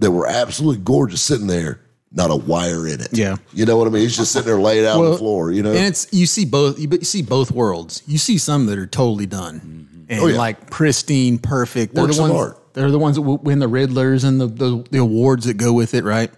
[0.00, 1.80] that were absolutely gorgeous sitting there.
[2.10, 3.10] Not a wire in it.
[3.12, 3.36] Yeah.
[3.52, 4.04] You know what I mean?
[4.04, 5.70] It's just sitting there laid out on the floor, you know?
[5.70, 8.02] and it's you see both you you see both worlds.
[8.08, 10.36] You see some that are totally done and Oh, yeah.
[10.36, 11.94] like pristine, perfect.
[11.94, 12.40] They're Works the of ones.
[12.42, 12.74] art.
[12.74, 15.94] They're the ones that win the Ridlers and the, the the awards that go with
[15.94, 16.30] it, right?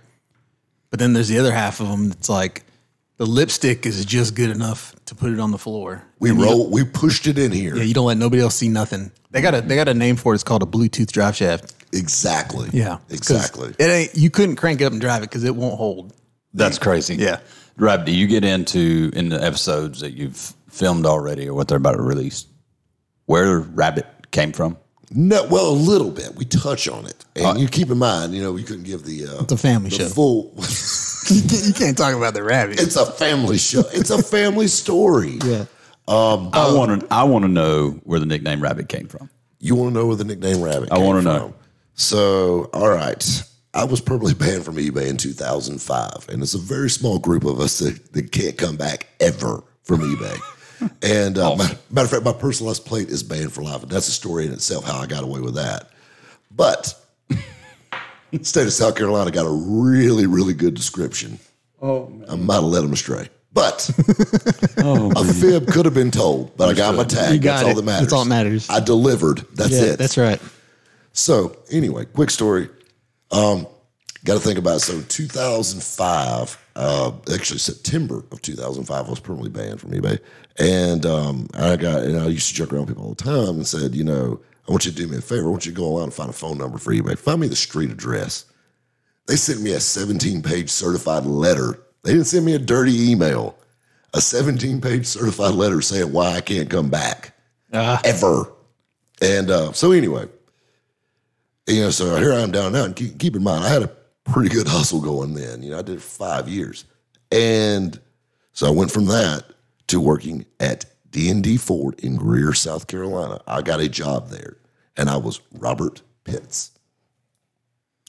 [0.90, 2.64] But then there's the other half of them that's like
[3.16, 6.02] the lipstick is just good enough to put it on the floor.
[6.18, 7.76] we And roll, we pushed it in here.
[7.76, 9.10] Yeah, you don't let nobody else see nothing.
[9.30, 10.36] They got a they got a name for it.
[10.36, 11.74] It's called a Bluetooth drive shaft.
[11.92, 12.68] Exactly.
[12.72, 13.74] Yeah, Exactly.
[13.78, 16.14] It ain't you couldn't crank it up and drive it because it won't hold.
[16.54, 17.14] That's crazy.
[17.16, 17.40] Yeah.
[17.76, 21.78] Rob, do you get into in the episodes that you've filmed already or what they're
[21.78, 22.46] about to release?
[23.26, 24.76] Where Rabbit came from?
[25.14, 26.34] No, well, a little bit.
[26.36, 29.04] We touch on it, and uh, you keep in mind, you know, we couldn't give
[29.04, 30.08] the uh, It's a family the show.
[30.08, 30.54] full.
[30.56, 32.80] you, can't, you can't talk about the rabbit.
[32.80, 33.82] it's a family show.
[33.92, 35.38] It's a family story.
[35.44, 35.66] yeah.
[36.08, 39.30] Um, I uh, want to I want to know where the nickname Rabbit came from.
[39.60, 40.90] You want to know where the nickname Rabbit?
[40.90, 41.54] I wanna know.
[41.94, 43.42] So, all right,
[43.74, 47.60] I was permanently banned from eBay in 2005, and it's a very small group of
[47.60, 50.36] us that, that can't come back ever from eBay.
[51.02, 54.08] And uh, matter, matter of fact, my personalized plate is banned for life, and that's
[54.08, 55.90] a story in itself how I got away with that.
[56.50, 56.94] But
[58.42, 61.38] state of South Carolina got a really, really good description.
[61.80, 63.28] Oh, I might have led them astray.
[63.54, 63.86] But
[64.78, 67.42] a fib could have been told, but I got my tag.
[67.42, 68.00] Got that's all that matters.
[68.00, 68.70] That's all that matters.
[68.70, 69.44] I delivered.
[69.54, 69.98] That's Yeah, it.
[69.98, 70.40] that's right.
[71.12, 72.70] So anyway, quick story.
[73.30, 73.66] Um,
[74.24, 74.80] got to think about it.
[74.80, 80.18] so 2005, uh, actually September of 2005, I was permanently banned from eBay,
[80.58, 83.56] and um, I got and I used to joke around with people all the time
[83.56, 85.46] and said, you know, I want you to do me a favor.
[85.46, 87.18] I want you to go online and find a phone number for eBay.
[87.18, 88.44] Find me the street address.
[89.26, 91.78] They sent me a 17 page certified letter.
[92.02, 93.56] They didn't send me a dirty email.
[94.14, 97.34] A 17 page certified letter saying why I can't come back
[98.04, 98.52] ever.
[99.20, 100.26] And uh, so anyway,
[101.66, 102.84] you know, so here I am down now.
[102.84, 105.62] And keep, keep in mind, I had a pretty good hustle going then.
[105.62, 106.84] You know, I did it for five years,
[107.30, 107.98] and
[108.52, 109.44] so I went from that
[109.88, 113.40] to working at D and D Ford in Greer, South Carolina.
[113.46, 114.56] I got a job there,
[114.96, 116.70] and I was Robert Pitts.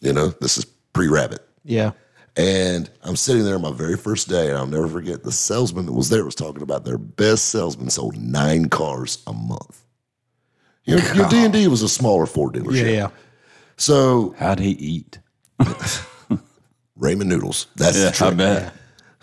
[0.02, 1.48] You know, this is pre-Rabbit.
[1.64, 1.92] Yeah.
[2.36, 5.94] And I'm sitting there my very first day, and I'll never forget the salesman that
[5.94, 9.84] was there was talking about their best salesman sold nine cars a month.
[10.86, 12.86] You know, your D and D was a smaller Ford dealership.
[12.86, 12.92] Yeah.
[12.92, 13.10] Yeah.
[13.78, 15.20] So How'd he eat?
[17.00, 17.68] ramen noodles.
[17.76, 18.32] That's Yeah, the trick.
[18.32, 18.74] I bet.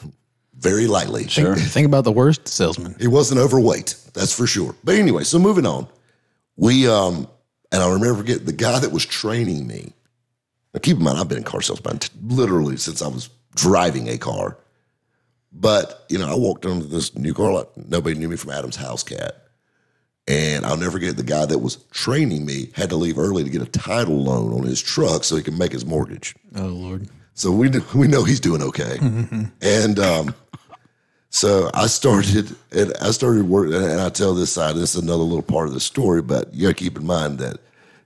[0.54, 1.26] Very lightly.
[1.28, 1.56] Sure.
[1.56, 2.94] Think about the worst salesman.
[3.00, 4.74] He wasn't overweight, that's for sure.
[4.84, 5.86] But anyway, so moving on.
[6.56, 7.28] We um
[7.72, 9.92] and I remember forget the guy that was training me.
[10.74, 14.08] Now keep in mind, I've been in car sales t- literally since I was driving
[14.08, 14.58] a car.
[15.52, 17.70] But you know, I walked onto this new car lot.
[17.88, 19.39] Nobody knew me from Adam's House Cat.
[20.28, 23.50] And I'll never forget the guy that was training me had to leave early to
[23.50, 26.34] get a title loan on his truck so he could make his mortgage.
[26.54, 27.08] Oh Lord.
[27.34, 28.98] So we we know he's doing okay.
[29.62, 30.34] And um,
[31.30, 33.74] so I started and I started working.
[33.74, 34.76] And I tell this side.
[34.76, 37.38] This is another little part of the story, but you got to keep in mind
[37.38, 37.58] that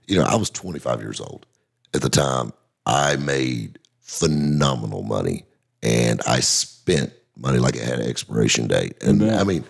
[0.07, 1.45] you know I was 25 years old
[1.93, 2.53] at the time.
[2.85, 5.43] I made phenomenal money,
[5.81, 9.01] and I spent money like it had an expiration date.
[9.03, 9.63] And I mean,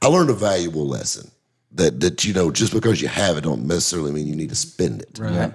[0.00, 1.30] I learned a valuable lesson
[1.74, 4.54] that that you know just because you have it don't necessarily mean you need to
[4.54, 5.18] spend it.
[5.18, 5.52] Right.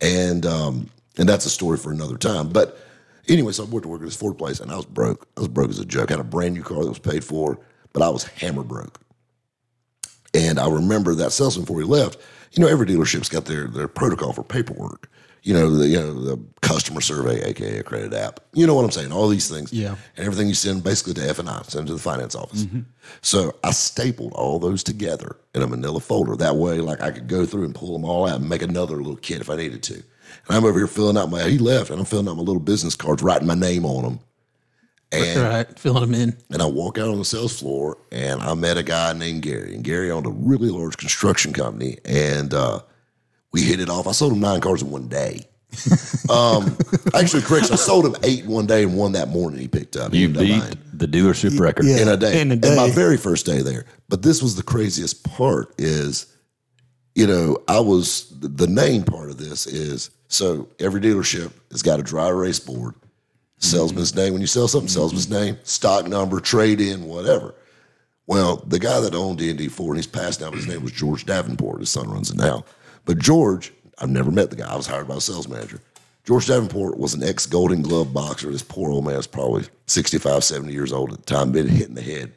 [0.00, 2.48] And um, and that's a story for another time.
[2.48, 2.78] But
[3.28, 5.28] anyway, so I went to work at this Ford place, and I was broke.
[5.36, 6.10] I was broke as a joke.
[6.10, 7.58] I had a brand new car that was paid for,
[7.92, 9.00] but I was hammer broke.
[10.34, 12.18] And I remember that salesman before he left.
[12.52, 15.10] You know, every dealership's got their their protocol for paperwork.
[15.42, 16.36] You know, the you know the
[16.72, 18.40] customer survey, aka a credit app.
[18.54, 19.12] You know what I'm saying?
[19.12, 19.72] All these things.
[19.72, 19.96] Yeah.
[20.16, 22.66] And everything you send basically to F and I, send to the finance office.
[23.20, 26.36] So I stapled all those together in a manila folder.
[26.36, 28.96] That way, like I could go through and pull them all out and make another
[28.96, 29.94] little kit if I needed to.
[29.94, 32.60] And I'm over here filling out my he left and I'm filling out my little
[32.60, 34.20] business cards, writing my name on them.
[35.12, 36.36] And right, filling them in.
[36.50, 39.74] and I walk out on the sales floor and I met a guy named Gary.
[39.74, 41.98] And Gary owned a really large construction company.
[42.06, 42.80] And uh,
[43.52, 44.06] we hit it off.
[44.06, 45.46] I sold him nine cars in one day.
[46.30, 46.76] Um,
[47.14, 50.12] actually, correction, I sold him eight one day and one that morning he picked up.
[50.12, 51.84] He You beat buying the dealership record.
[51.86, 51.98] yeah.
[52.02, 52.40] in a day.
[52.40, 53.84] In a And my very first day there.
[54.08, 56.26] But this was the craziest part is,
[57.14, 62.00] you know, I was the name part of this is so every dealership has got
[62.00, 62.94] a dry erase board,
[63.58, 64.32] salesman's name.
[64.32, 67.54] When you sell something, salesman's name, stock number, trade in, whatever.
[68.26, 70.68] Well, the guy that owned D and D Ford and he's passed now, but his
[70.68, 71.80] name was George Davenport.
[71.80, 72.64] His son runs it now.
[73.04, 74.72] But George, I've never met the guy.
[74.72, 75.80] I was hired by a sales manager.
[76.24, 78.50] George Davenport was an ex Golden Glove boxer.
[78.50, 81.88] This poor old man was probably 65, 70 years old at the time, been hit
[81.88, 82.32] in the head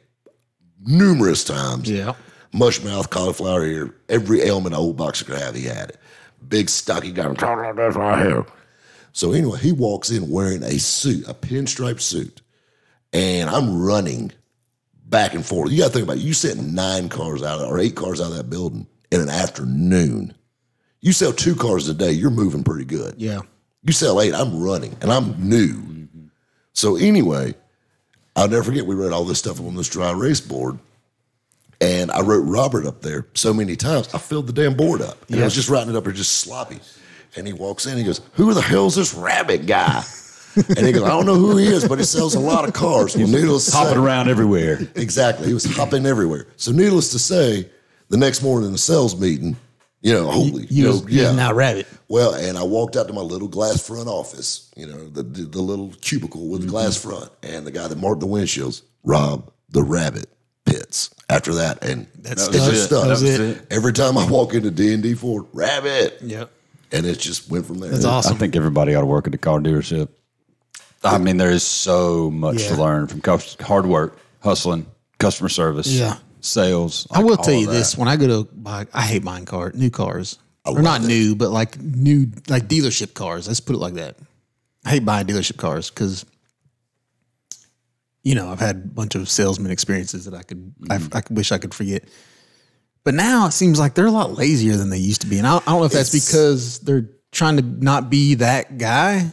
[0.84, 1.90] numerous times.
[1.90, 2.14] Yeah.
[2.52, 5.98] Mush mouth, cauliflower ear, every ailment an old boxer could have, he had it.
[6.48, 7.28] Big stocky guy.
[7.28, 8.46] That's right here.
[9.12, 12.42] So anyway, he walks in wearing a suit, a pinstripe suit,
[13.12, 14.32] and I'm running
[15.04, 15.70] back and forth.
[15.70, 16.22] You got to think about it.
[16.22, 20.34] You sent nine cars out or eight cars out of that building in an afternoon.
[21.06, 23.14] You sell two cars a day, you're moving pretty good.
[23.16, 23.42] Yeah.
[23.84, 26.08] You sell eight, I'm running, and I'm new.
[26.72, 27.54] So anyway,
[28.34, 30.80] I'll never forget we wrote all this stuff on this dry erase board.
[31.80, 35.30] And I wrote Robert up there so many times, I filled the damn board up.
[35.30, 36.80] And I was just writing it up there just sloppy.
[37.36, 40.02] And he walks in, he goes, Who the hell's this rabbit guy?
[40.56, 42.74] and he goes, I don't know who he is, but he sells a lot of
[42.74, 43.14] cars.
[43.16, 44.80] Well, needless to say, Hopping around everywhere.
[44.96, 45.46] Exactly.
[45.46, 46.48] He was hopping everywhere.
[46.56, 47.70] So needless to say,
[48.08, 49.56] the next morning in the sales meeting,
[50.02, 51.86] you know, holy, You, know, was, you was now rabbit.
[52.08, 55.42] well, and I walked out to my little glass front office, you know, the the,
[55.42, 57.08] the little cubicle with the glass Mm-hmm.
[57.10, 60.26] front, and the guy that marked the windshields, Rob the Rabbit
[60.64, 61.10] Pitts.
[61.28, 62.70] After that, and That's it's it.
[62.70, 63.02] just stuck.
[63.04, 63.66] That was it.
[63.70, 66.50] Every time I walk into D and D Ford, Rabbit, Yep.
[66.92, 67.90] and it just went from there.
[67.90, 68.34] That's awesome.
[68.34, 70.08] I think everybody ought to work at the car dealership.
[71.02, 73.20] I mean, there is so much to learn from
[73.60, 74.86] hard work, hustling,
[75.18, 76.16] customer service, Yeah.
[76.40, 77.06] Sales.
[77.10, 79.90] I will tell you this: when I go to buy, I hate buying car new
[79.90, 81.08] cars, or not that.
[81.08, 83.46] new, but like new, like dealership cars.
[83.46, 84.16] Let's put it like that.
[84.84, 86.24] I hate buying dealership cars because,
[88.22, 91.16] you know, I've had a bunch of salesman experiences that I could, I, mm-hmm.
[91.16, 92.04] I wish I could forget.
[93.02, 95.46] But now it seems like they're a lot lazier than they used to be, and
[95.46, 99.32] I, I don't know if that's It's- because they're trying to not be that guy.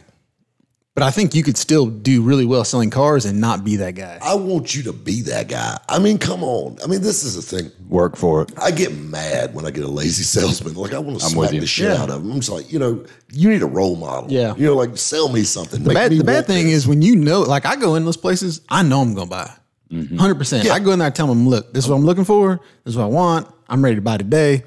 [0.94, 3.96] But I think you could still do really well selling cars and not be that
[3.96, 4.16] guy.
[4.22, 5.76] I want you to be that guy.
[5.88, 6.78] I mean, come on.
[6.84, 7.72] I mean, this is the thing.
[7.88, 8.52] Work for it.
[8.62, 10.74] I get mad when I get a lazy salesman.
[10.74, 12.00] Like I want to I'm smack the shit Yeah.
[12.00, 12.30] out of him.
[12.30, 14.30] I'm just like, you know, you need a role model.
[14.30, 14.54] Yeah.
[14.54, 15.82] You know, like sell me something.
[15.82, 18.60] The bad, the bad thing is when you know, like I go in those places,
[18.68, 19.50] I know I'm going to buy.
[19.90, 20.16] Mm-hmm.
[20.16, 20.62] 100%.
[20.62, 20.74] Yeah.
[20.74, 22.60] I go in there, I tell them, look, this is what I'm looking for.
[22.84, 23.48] This is what I want.
[23.68, 24.62] I'm ready to buy today.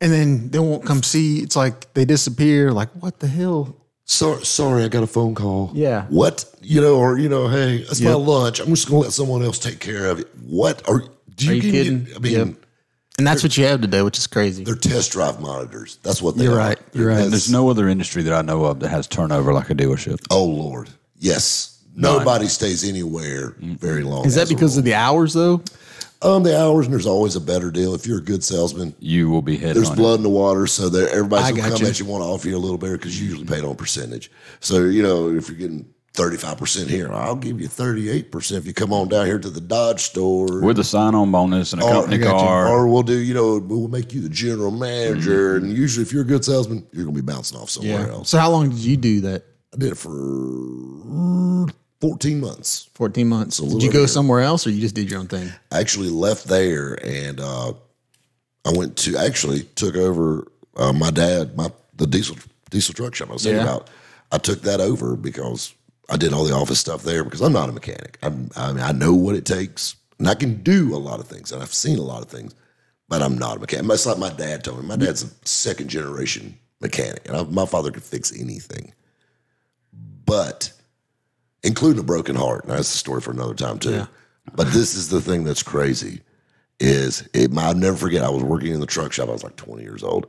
[0.00, 1.38] And then they won't come see.
[1.38, 2.72] It's like they disappear.
[2.72, 3.76] Like, what the hell?
[4.04, 5.70] Sorry, sorry, I got a phone call.
[5.74, 6.06] Yeah.
[6.08, 6.44] What?
[6.62, 8.60] You know, or you know, hey, that's my lunch.
[8.60, 10.28] I'm just gonna let someone else take care of it.
[10.46, 10.86] What?
[10.88, 11.02] Are
[11.36, 12.06] do you, Are you give me- kidding?
[12.16, 12.56] I mean, Yep.
[13.16, 14.64] And that's what you have today, which is crazy.
[14.64, 15.98] they're test drive monitors.
[16.02, 16.58] That's what they You're are.
[16.58, 16.78] right.
[16.94, 17.14] You're right.
[17.14, 20.18] That's- There's no other industry that I know of that has turnover like a dealership.
[20.30, 21.70] Oh Lord, yes.
[21.96, 24.26] Nobody stays anywhere very long.
[24.26, 25.62] Is that because of the hours though?
[26.24, 27.94] Um, the hours, and there's always a better deal.
[27.94, 29.96] If you're a good salesman, You will be head there's on.
[29.96, 31.86] blood in the water, so that everybody's gonna come gotcha.
[31.86, 34.30] at you, want to offer you a little better because you usually paid on percentage.
[34.60, 38.66] So you know, if you're getting 35 percent here, I'll give you 38 percent if
[38.66, 40.60] you come on down here to the Dodge store.
[40.62, 42.68] with a sign-on bonus and a or, company car.
[42.68, 45.56] or we'll do, you know, we'll make you the general manager.
[45.56, 45.66] Mm-hmm.
[45.66, 48.30] And usually, if you're a good salesman, you're gonna be bouncing off somewhere else.
[48.30, 49.44] So how long did you do that?
[49.74, 50.10] I did it for
[52.08, 52.90] 14 months.
[52.94, 53.56] 14 months.
[53.58, 54.08] Did you go over.
[54.08, 55.50] somewhere else or you just did your own thing?
[55.72, 57.72] I actually left there and uh,
[58.66, 62.36] I went to actually took over uh, my dad my the diesel
[62.70, 63.62] diesel truck shop I was saying Yeah.
[63.62, 63.88] about.
[64.32, 65.72] I took that over because
[66.10, 68.18] I did all the office stuff there because I'm not a mechanic.
[68.22, 71.26] I'm, I mean I know what it takes and I can do a lot of
[71.26, 72.54] things and I've seen a lot of things,
[73.08, 73.90] but I'm not a mechanic.
[73.90, 74.86] It's like my dad told me.
[74.86, 78.92] My dad's a second generation mechanic and I, my father could fix anything,
[80.26, 80.70] but
[81.64, 82.68] including a broken heart.
[82.68, 83.90] Now, that's the story for another time too.
[83.92, 84.06] Yeah.
[84.54, 86.20] But this is the thing that's crazy
[86.78, 88.22] is it, I'll never forget.
[88.22, 89.28] I was working in the truck shop.
[89.28, 90.26] I was like 20 years old,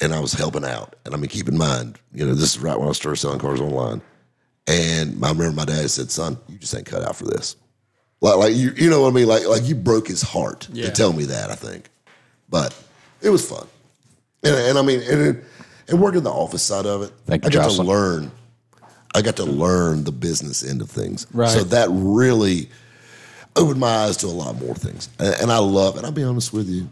[0.00, 0.96] and I was helping out.
[1.04, 3.38] And I mean, keep in mind, you know, this is right when I started selling
[3.38, 4.00] cars online.
[4.66, 7.56] And I remember my dad said, "Son, you just ain't cut out for this."
[8.20, 9.26] Like, like you, you know what I mean?
[9.26, 10.86] Like, like you broke his heart Yeah.
[10.86, 11.50] to tell me that.
[11.50, 11.88] I think,
[12.48, 12.74] but
[13.20, 13.66] it was fun,
[14.44, 15.44] and, and I mean, and, it,
[15.88, 17.86] and working the office side of it, Thank I got Jocelyn.
[17.86, 18.30] to learn.
[19.14, 21.26] I got to learn the business end of things.
[21.32, 21.48] Right.
[21.50, 22.68] So that really
[23.56, 26.04] opened my eyes to a lot more things, and, and I love it.
[26.04, 26.88] I'll be honest with you,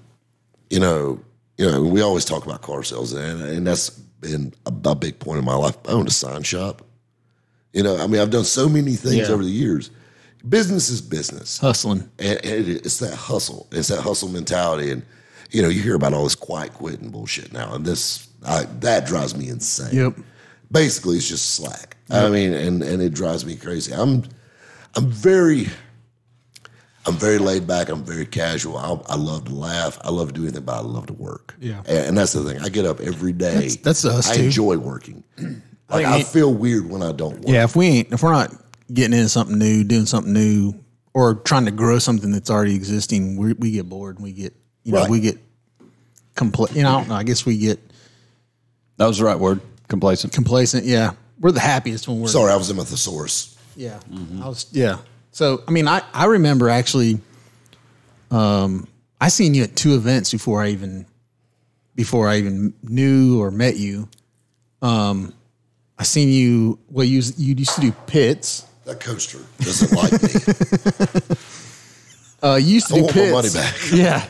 [0.70, 1.20] you know,
[1.56, 5.18] you know, we always talk about car sales, and, and that's been a, a big
[5.18, 5.76] point in my life.
[5.88, 6.82] I owned a sign shop.
[7.72, 9.34] You know, I mean, I've done so many things Yeah.
[9.34, 9.90] over the years,
[10.48, 11.58] business is business.
[11.58, 12.08] Hustling.
[12.18, 13.68] And, and it, it's that hustle.
[13.70, 14.90] It's that hustle mentality.
[14.90, 15.02] And,
[15.50, 17.74] you know, you hear about all this quiet quitting bullshit now.
[17.74, 19.94] And this, I, that drives me insane.
[19.94, 20.16] Yep.
[20.72, 21.96] Basically, it's just slack.
[22.10, 23.92] I mean, and, and it drives me crazy.
[23.92, 24.24] I'm,
[24.96, 25.68] I'm very,
[27.06, 27.88] I'm very laid back.
[27.88, 28.76] I'm very casual.
[28.78, 29.98] I, I love to laugh.
[30.02, 31.54] I love to do anything, but I love to work.
[31.60, 31.78] Yeah.
[31.86, 32.60] And, and that's the thing.
[32.60, 33.54] I get up every day.
[33.54, 34.44] That's- that's us, I too.
[34.44, 35.22] enjoy working.
[35.38, 37.44] Like, think I me- feel weird when I don't work.
[37.48, 38.52] Yeah, if we ain't if we're not
[38.92, 40.74] getting into something new, doing something new,
[41.14, 44.54] or trying to grow something that's already existing, we we get bored and we get
[44.84, 45.10] you know Right.
[45.10, 45.38] we get
[46.36, 47.14] compl- You know, I don't know.
[47.14, 47.80] I guess we get
[48.98, 49.62] That was the right word.
[49.88, 50.34] Complacent.
[50.34, 50.84] complacent.
[50.84, 53.56] Yeah, we're the happiest when we're Sorry, I was in my thesaurus.
[53.76, 53.98] Yeah,
[54.42, 54.66] I was.
[54.72, 54.98] Yeah.
[55.30, 57.20] So I mean, I I remember actually,
[58.30, 58.88] um,
[59.20, 61.06] I seen you at two events before I even
[61.94, 64.08] before I even knew or met you.
[64.82, 65.32] Um,
[65.98, 66.78] I seen you.
[66.90, 68.64] Well, you you used to do pits.
[68.84, 71.36] That coaster doesn't like me.
[72.40, 73.32] Uh, you used to I do want my pits.
[73.32, 73.74] money back.
[73.92, 74.24] Yeah.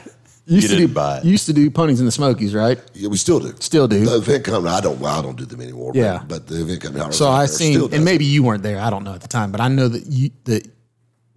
[0.48, 1.24] You used to didn't do, buy it.
[1.24, 2.78] Used to do ponies in the Smokies, right?
[2.94, 3.54] Yeah, we still do.
[3.60, 4.04] Still do.
[4.06, 4.98] The event company, I don't.
[4.98, 5.92] Well, I don't do them anymore.
[5.92, 6.22] but- Yeah.
[6.26, 7.04] But, the event company.
[7.04, 8.80] was So I seen, and maybe you weren't there.
[8.80, 10.66] I don't know at the time, but I know that you that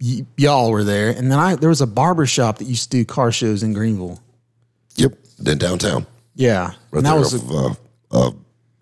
[0.00, 1.10] y- y'all were there.
[1.10, 3.74] And then I there was a barber shop that used to do car shows in
[3.74, 4.18] Greenville.
[4.96, 5.14] Yep.
[5.38, 7.76] Then downtown, Yeah, right and there that was off a, of
[8.10, 8.30] uh,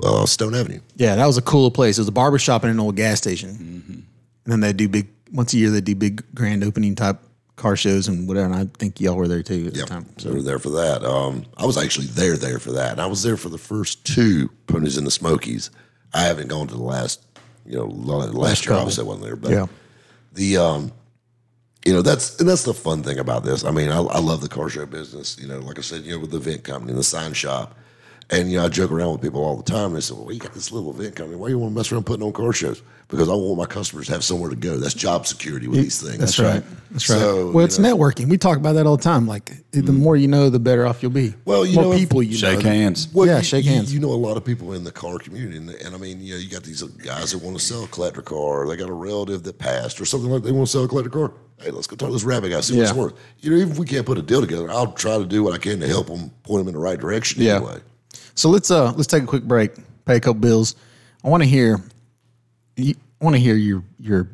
[0.07, 0.81] uh, uh, Stone Avenue.
[0.97, 1.99] yeah, that was a cool place.
[1.99, 4.05] It was a barber shop and an old gas station.
[4.45, 5.71] And then they do big once a year.
[5.71, 7.19] They do big grand opening type
[7.61, 8.47] car shows and whatever.
[8.47, 9.87] And I think y'all were there too at Yep.
[9.87, 10.07] the time.
[10.19, 11.05] So we were there for that.
[11.05, 14.05] Um, I was actually there there for that, and I was there for the first
[14.05, 15.71] two ponies in the Smokies.
[16.15, 17.21] I haven't gone to the last.
[17.67, 18.81] You know, la- last year couple.
[18.81, 19.67] obviously I wasn't there, but Yeah.
[20.33, 20.93] the um,
[21.85, 23.65] you know that's and that's the fun thing about this.
[23.65, 25.39] I mean, I, I love the car show business.
[25.39, 27.77] You know, like I said, you know, with the event company and the sign shop,
[28.31, 29.93] and you know, I joke around with people all the time.
[29.93, 31.37] They say, "Well, you got this little event company.
[31.37, 33.67] Why do you want to mess around putting on car shows?" Because I want my
[33.67, 34.77] customers to have somewhere to go.
[34.77, 36.19] That's job security with these things.
[36.19, 36.63] That's right.
[36.93, 37.19] That's right.
[37.19, 38.29] So, well, it's know- networking.
[38.29, 39.27] We talk about that all the time.
[39.27, 39.99] Like the mm.
[39.99, 41.35] more you know, the better off you'll be.
[41.45, 42.71] Well, you more know, people you Shake know.
[42.71, 43.09] hands.
[43.13, 43.93] Well, Yeah, you, shake you- hands.
[43.93, 46.35] You, know a lot of people in the car community, and, and I mean, you
[46.35, 48.89] know, you got these guys that want to sell a collector car, or they got
[48.89, 51.33] a relative that passed, or something like they want to sell a collector car.
[51.61, 52.97] Hey, let's go talk to this rabbit guy, see what's Yeah.
[52.97, 53.15] worth.
[53.41, 55.53] You know, even if we can't put a deal together, I'll try to do what
[55.53, 57.43] I can to help them, point them in the right direction.
[57.43, 57.57] Yeah.
[57.57, 57.81] Anyway,
[58.41, 59.73] So let's uh let's take a quick break,
[60.07, 60.75] pay a couple bills.
[61.23, 61.79] I want to hear
[62.75, 64.31] you- I want to hear your your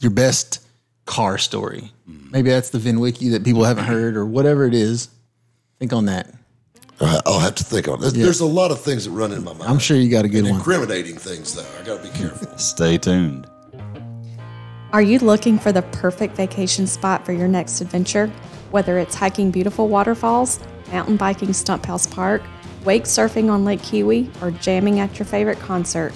[0.00, 0.60] your best
[1.04, 1.90] car story.
[2.06, 5.08] Maybe that's the VinWiki that people haven't heard or whatever it is.
[5.80, 6.32] Think on that.
[7.00, 8.00] I- I'll have to think on it.
[8.02, 9.64] There's, there's a lot of things that run in my mind.
[9.64, 10.56] I'm sure you got a good And one.
[10.60, 11.66] Incriminating things, though.
[11.80, 12.46] I got to be careful.
[12.56, 13.48] Stay tuned.
[14.92, 18.28] Are you looking for the perfect vacation spot for your next adventure?
[18.70, 20.60] Whether it's hiking beautiful waterfalls,
[20.92, 22.42] mountain biking Stump House Park,
[22.84, 26.12] wake surfing on Lake Keowee, or jamming at your favorite concert,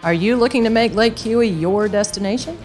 [0.02, 2.58] Are you looking to make Lake Keowee your destination?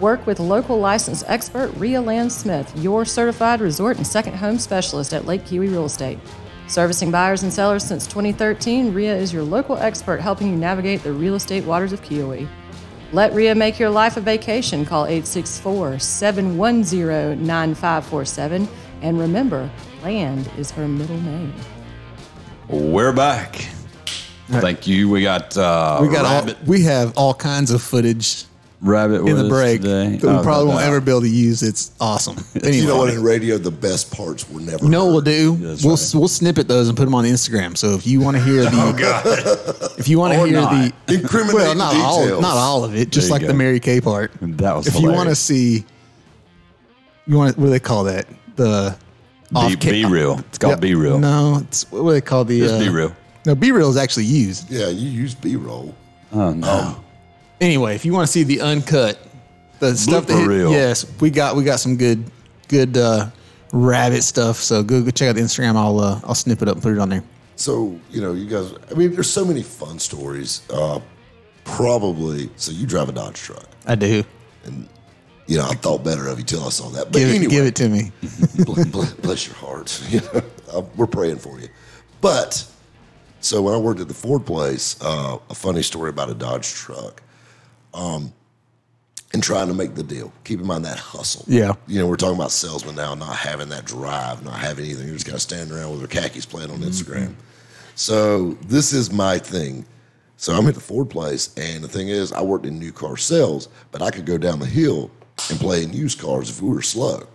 [0.00, 5.12] Work with local licensed expert Rhea Land Smith, your certified resort and second home specialist
[5.12, 6.20] at Lake Keowee Real Estate.
[6.68, 11.12] Servicing buyers and sellers since 2013, Rhea is your local expert helping you navigate the
[11.12, 12.46] real estate waters of Keowee.
[13.12, 14.86] Let Rhea make your life a vacation.
[14.86, 18.68] Call 864 710 9547.
[19.02, 19.68] And remember,
[20.04, 21.52] land is her middle name.
[22.68, 23.66] We're back.
[24.46, 25.10] Thank you.
[25.10, 28.44] We got uh, We got all, we have all kinds of footage
[28.80, 30.16] rabbit in the break today.
[30.16, 30.88] that we Oh, probably no won't doubt.
[30.88, 31.62] ever be able to use.
[31.62, 32.36] It's awesome.
[32.54, 33.12] Anyway, You know what?
[33.12, 34.84] In radio, the best parts were never.
[34.84, 35.56] You know we'll do?
[35.56, 36.10] That's we'll right.
[36.14, 37.76] we'll snippet those and put them on Instagram.
[37.76, 40.70] So if you want to hear the, if you want to hear not.
[41.06, 43.54] the Incriminating well, not all, not all of it, just There you like the.
[43.58, 44.30] Mary Kay part.
[44.40, 45.84] That was If you want to see,
[47.26, 48.26] you want what do they call that?
[48.56, 48.96] The
[49.52, 50.38] Be, be real.
[50.40, 51.18] It's called Yeah, Be Real.
[51.18, 52.60] No, it's what do they call the?
[52.60, 53.14] Just uh, Be Real.
[53.46, 54.70] No, B Real is actually used.
[54.70, 55.94] Yeah, you use B roll.
[56.32, 57.02] Oh no.
[57.60, 59.18] Anyway, if you want to see the uncut,
[59.80, 60.70] the stuff that hit- reel.
[60.70, 62.24] yes, we got we got some good
[62.68, 63.30] good uh,
[63.72, 64.56] rabbit stuff.
[64.56, 65.76] So go go check out the Instagram.
[65.76, 67.24] I'll uh, I'll snip it up and put it on there.
[67.56, 68.72] So you know, you guys.
[68.90, 70.62] I mean, there's so many fun stories.
[70.70, 71.00] Uh,
[71.64, 72.50] probably.
[72.56, 73.66] So you drive a Dodge truck.
[73.86, 74.24] I do.
[74.64, 74.88] And
[75.46, 77.06] you know, I thought better of you till I saw that.
[77.06, 78.12] But Give it, anyway, give it to me.
[79.22, 80.02] bless, your heart.
[80.10, 80.42] You know,
[80.72, 81.68] uh, we're praying for you.
[82.20, 82.66] But
[83.40, 86.70] so when I worked at the Ford place, uh, a funny story about a Dodge
[86.70, 87.22] truck,
[87.98, 88.32] um,
[89.34, 90.32] and trying to make the deal.
[90.44, 91.44] Keep in mind that hustle.
[91.46, 91.74] Yeah.
[91.86, 95.06] You know, we're talking about salesmen now, not having that drive, not having anything.
[95.06, 97.34] You're just kind of standing around with their khakis playing on Instagram.
[97.94, 99.84] So this is my thing.
[100.36, 103.16] So I'm at the Ford place, and the thing is, I worked in new car
[103.16, 105.10] sales, but I could go down the hill
[105.50, 107.26] and play in used cars if we were slow.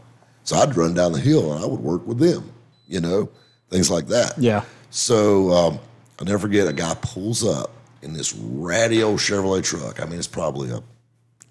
[0.46, 2.52] So I'd run down the hill and I would work with them,
[2.88, 3.30] you know,
[3.70, 4.38] things like that.
[4.38, 4.64] Yeah.
[4.90, 5.80] So um,
[6.20, 7.72] I'll never forget a guy pulls up
[8.04, 10.02] in this ratty old Chevrolet truck.
[10.02, 10.84] I mean, it's probably a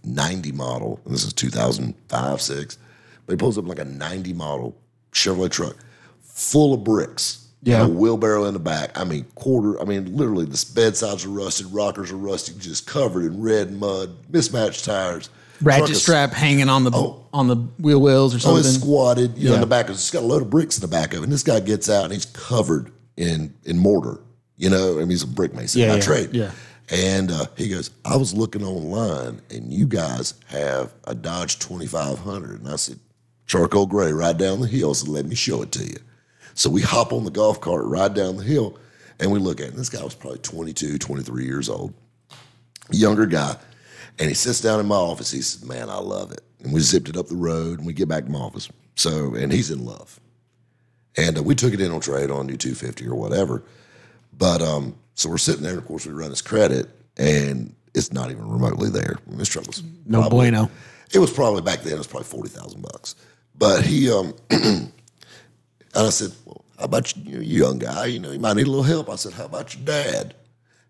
[0.05, 2.78] 90 model, and this is 2005, 6.
[3.26, 4.76] But he pulls up like a 90 model
[5.12, 5.76] Chevrolet truck
[6.20, 7.38] full of bricks.
[7.64, 7.84] Yeah.
[7.84, 8.98] A wheelbarrow in the back.
[8.98, 13.24] I mean, quarter, I mean, literally, the bedsides are rusted, rockers are rusty, just covered
[13.24, 15.30] in red mud, mismatched tires.
[15.61, 17.20] Ratchet is- strap hanging on the Oh.
[17.32, 18.64] on the wheel wells or something.
[18.64, 19.88] Oh, it's squatted, you know, in the back.
[19.88, 21.22] It's got a load of bricks in the back of it.
[21.24, 24.18] And this guy gets out and he's covered in in mortar.
[24.57, 26.30] You know, I mean, he's a brick mason Yeah, by yeah, trade.
[26.32, 26.50] yeah.
[26.90, 32.61] And uh, he goes, I was looking online and you guys have a Dodge 2500.
[32.61, 32.98] And I said,
[33.46, 34.92] charcoal gray, right down the hill.
[34.94, 35.96] So let me show it to you.
[36.55, 38.78] So we hop on the golf cart, ride down the hill,
[39.18, 39.70] and we look at it.
[39.70, 41.94] And this guy was probably 22, 23 years old
[42.90, 43.57] younger guy.
[44.18, 45.30] And he sits down in my office.
[45.30, 46.42] He says, Man, I love it.
[46.62, 48.68] And we zipped it up the road and we get back to my office.
[48.96, 50.20] So, and he's in love.
[51.16, 53.62] And uh, we took it in on trade on new 250 or whatever.
[54.36, 58.12] But um, so we're sitting there, and of course, we run his credit, and it's
[58.12, 59.18] not even remotely there.
[59.26, 60.70] I mean, this truck was No probably- bueno.
[61.12, 61.92] It was probably back then.
[61.92, 63.16] It was probably forty thousand bucks.
[63.54, 64.90] But he, um, and
[65.94, 68.06] I said, "Well, how about you, you young guy?
[68.06, 70.34] You know, you might need a little help." I said, "How about your dad?"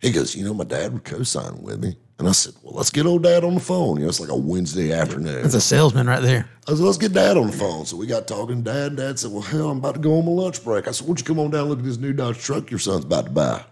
[0.01, 2.91] He goes, "You know, my dad would co-sign with me." And I said, "Well, let's
[2.91, 5.43] get old dad on the phone." You know, it's like a Wednesday afternoon.
[5.43, 6.49] That's a salesman right there.
[6.69, 7.85] I said, let's get dad on the phone.
[7.87, 8.63] So we got talking.
[8.63, 10.87] Dad, dad said, well, hell, I'm about to go on my lunch break.
[10.87, 12.79] I said, won't you come on down and look at this new Dodge truck your
[12.79, 13.65] son's about to buy?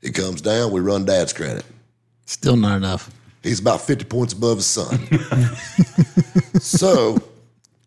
[0.00, 0.72] He comes down.
[0.72, 1.62] We run dad's credit.
[2.24, 3.10] Still not enough.
[3.42, 4.98] He's about 50 points above his son.
[6.60, 7.18] so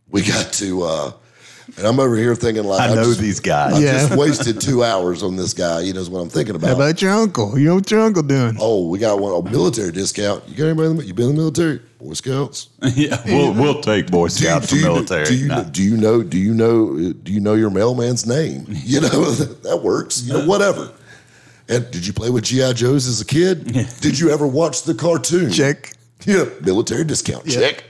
[0.10, 1.12] we got to, uh,
[1.78, 3.74] and I'm over here thinking like, I know just, these guys.
[3.74, 3.92] I Yeah.
[4.08, 5.82] just wasted two hours on this guy.
[5.82, 6.68] You know what I'm thinking about.
[6.68, 7.58] How about your uncle?
[7.58, 8.58] You know what your uncle doing?
[8.60, 10.44] oh, we got one a military discount.
[10.48, 10.90] You got anybody?
[10.92, 11.82] in the- You been in the military?
[12.00, 12.68] Boy Scouts.
[12.96, 15.26] yeah, we'll we'll take Boy Do you- Scouts do for you, military.
[15.26, 15.64] Do you, Nah.
[15.64, 16.22] do you know?
[16.22, 17.14] Do you know?
[17.14, 18.66] Do you know your mailman's name?
[18.84, 20.22] You know that works.
[20.24, 20.92] You know whatever.
[21.70, 23.66] And did you play with GI Joes as a kid?
[24.02, 25.50] Did you ever watch the cartoon?
[25.50, 25.94] Check.
[26.26, 27.48] Yeah, military discount.
[27.48, 27.86] Check.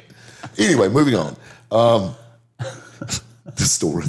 [0.59, 1.35] Anyway, moving on.
[1.71, 2.15] Um,
[3.55, 4.05] the story,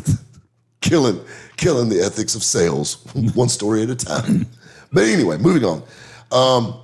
[0.81, 1.21] killing,
[1.57, 4.47] killing the ethics of sales, one story at a time.
[4.93, 5.83] But anyway, moving on.
[6.31, 6.81] Um,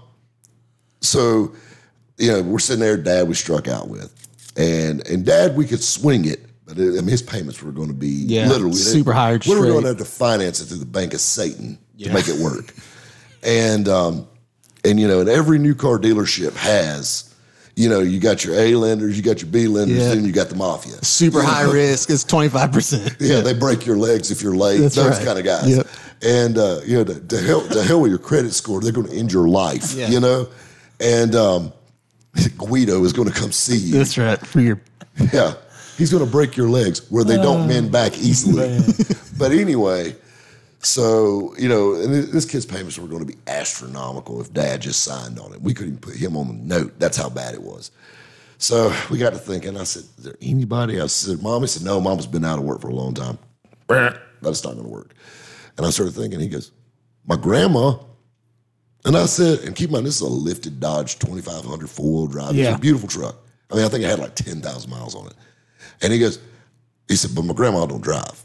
[1.00, 1.54] so,
[2.18, 2.96] you know, we're sitting there.
[2.96, 4.12] Dad, we struck out with,
[4.56, 7.88] and and Dad, we could swing it, but it, I mean, his payments were going
[7.88, 10.78] to be Yeah, literally super high We were going to have to finance it through
[10.78, 12.74] the Bank of Satan to make it work,
[13.42, 14.28] and um,
[14.84, 17.29] and you know, and every new car dealership has.
[17.80, 20.08] You know, you got your A lenders, you got your B lenders, Yeah.
[20.10, 21.02] then you got the mafia.
[21.02, 22.10] Super high risk.
[22.10, 23.16] It's 25%.
[23.20, 24.80] Yeah, they break your legs if you're late.
[24.80, 25.24] That's those right.
[25.24, 25.66] kind of guys.
[25.66, 25.86] Yep.
[26.20, 29.06] And uh, you know, to, to hell, to hell with your credit score, they're going
[29.06, 29.94] to end your life.
[29.94, 30.08] Yeah.
[30.08, 30.48] You know,
[31.00, 31.72] and um,
[32.58, 33.94] Guido is going to come see you.
[33.94, 34.38] That's right.
[34.46, 34.82] For your
[35.32, 35.54] Yeah,
[35.96, 38.78] he's going to break your legs where they don't mend back easily.
[39.38, 40.14] but anyway,
[40.80, 45.02] so you know, and this kid's payments were going to be astronomical if Dad just
[45.02, 45.60] signed on it.
[45.60, 46.98] We couldn't even put him on the note.
[46.98, 47.90] That's how bad it was.
[48.58, 49.76] So we got to thinking.
[49.76, 52.64] I said, "Is there anybody?" I said, "Mom." He said, "No, Mom's been out of
[52.64, 53.38] work for a long time.
[54.42, 55.14] That's not going to work."
[55.76, 56.40] And I started thinking.
[56.40, 56.72] He goes,
[57.26, 57.94] "My grandma."
[59.06, 62.26] And I said, and keep in mind, this is a lifted Dodge 2500 four wheel
[62.26, 62.50] drive.
[62.50, 63.34] It's a beautiful truck.
[63.70, 65.32] I mean, I think it had like 10,000 miles on it.
[66.02, 66.38] And he goes,
[67.08, 68.44] he said, but my grandma don't drive.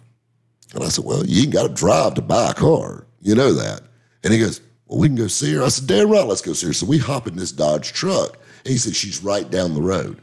[0.74, 3.06] And I said, well, you ain't got to drive to buy a car.
[3.22, 3.82] You know that.
[4.24, 5.64] And he goes, well, we can go see her.
[5.64, 6.74] I said, damn right, let's go see her.
[6.74, 8.38] So we hop in this Dodge truck.
[8.64, 10.20] And he said, she's right down the road.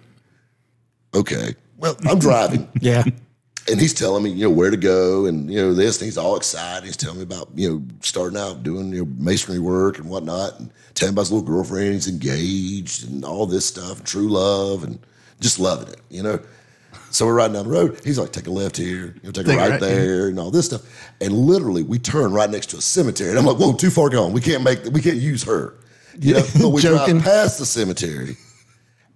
[1.14, 1.54] Okay.
[1.78, 2.68] Well, I'm driving.
[2.80, 3.04] yeah.
[3.70, 6.00] and he's telling me, you know, where to go and, you know, this.
[6.00, 6.84] And he's all excited.
[6.84, 10.58] He's telling me about, you know, starting out doing, you know, masonry work and whatnot.
[10.58, 11.94] And telling about his little girlfriend.
[11.94, 14.98] He's engaged and all this stuff, and true love and
[15.40, 16.38] just loving it, you know.
[17.12, 18.00] So we're riding down the road.
[18.02, 20.28] He's like, take a left here, you know, take a Take a right right there,
[20.28, 20.80] and all this stuff.
[21.20, 23.28] And literally, we turn right next to a cemetery.
[23.28, 24.32] And I'm like, whoa, too far gone.
[24.32, 25.74] We can't make, we can't use her.
[26.18, 28.36] You know, but we drive past the cemetery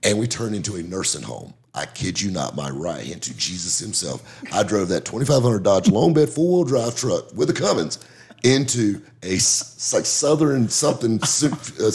[0.02, 1.54] and we turned into a nursing home.
[1.74, 4.22] I kid you not, my right hand to Jesus himself.
[4.52, 7.98] I drove that 2500 Dodge long bed four wheel drive truck with the Cummins
[8.44, 11.16] into a like southern something.
[11.16, 11.42] It's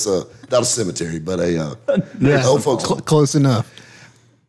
[0.07, 1.75] a not a cemetery, but a uh,
[2.19, 2.45] Yeah.
[2.45, 2.85] old folks.
[2.85, 3.71] Cl- close enough.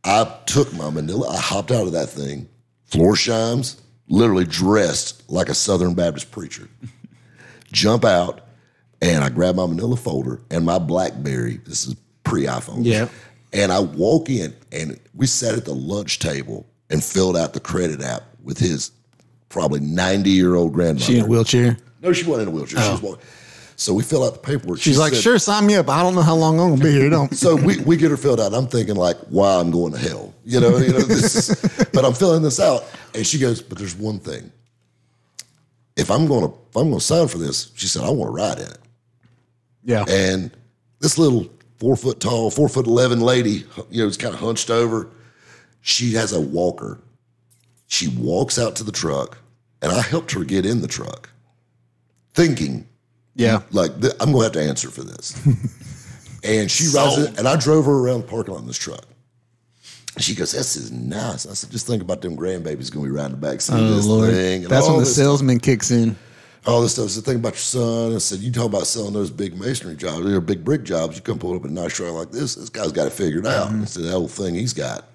[0.05, 1.29] I took my Manila.
[1.29, 2.49] I hopped out of that thing,
[2.91, 6.69] Florsheims, literally dressed like a Southern Baptist preacher.
[7.73, 8.41] Jump out,
[9.01, 11.59] and I grab my Manila folder and my BlackBerry.
[11.59, 12.85] This is pre iPhone.
[12.85, 13.09] Yeah.
[13.53, 17.61] And I walk in, and we sat at the lunch table and filled out the
[17.61, 18.91] credit app with his
[19.49, 21.05] probably ninety year old grandmother.
[21.05, 21.77] She in a wheelchair.
[22.01, 22.81] No, she wasn't in a wheelchair.
[22.81, 22.93] She oh.
[22.93, 23.25] was walking.
[23.83, 24.79] So we fill out the paperwork.
[24.79, 25.89] She's She like, said- sure, sign me up.
[25.89, 27.11] I don't know how long I'm gonna be here.
[27.11, 27.35] Don't.
[27.35, 28.55] So we, we get her filled out.
[28.55, 30.33] I'm thinking like, wow, I'm going to hell.
[30.45, 32.85] You know, you know, this is, but I'm filling this out.
[33.13, 34.53] And she goes, but there's one thing.
[35.97, 38.59] If I'm gonna if I'm gonna sign for this, she said, I want to ride
[38.59, 38.79] in it.
[39.83, 40.05] Yeah.
[40.09, 40.53] And
[41.01, 44.71] this little four foot tall, four foot eleven lady, you know, is kind of hunched
[44.71, 45.11] over.
[45.81, 47.01] She has a walker.
[47.89, 49.39] She walks out to the truck,
[49.83, 51.29] and I helped her get in the truck,
[52.33, 52.87] thinking
[53.35, 53.63] Yeah.
[53.73, 55.35] like th- I'm gonna have to answer for this.
[56.45, 59.05] and she rides it, and I drove her around the parking lot in this truck.
[60.19, 63.31] She goes, "This is nice." I said, "Just think about them grandbabies gonna be riding
[63.33, 64.31] the back seat of Oh this Lord.
[64.31, 66.17] thing." and That's when the salesman kicks in.
[66.67, 67.09] all this stuff.
[67.09, 68.15] So think about your son.
[68.15, 71.17] I said, you talk about selling those big masonry jobs, or big brick jobs.
[71.17, 72.55] You come pull up in a nice truck like this.
[72.57, 73.69] This guy's got it figured out.
[73.71, 73.83] Mm-hmm.
[73.85, 75.07] It's the whole thing he's got.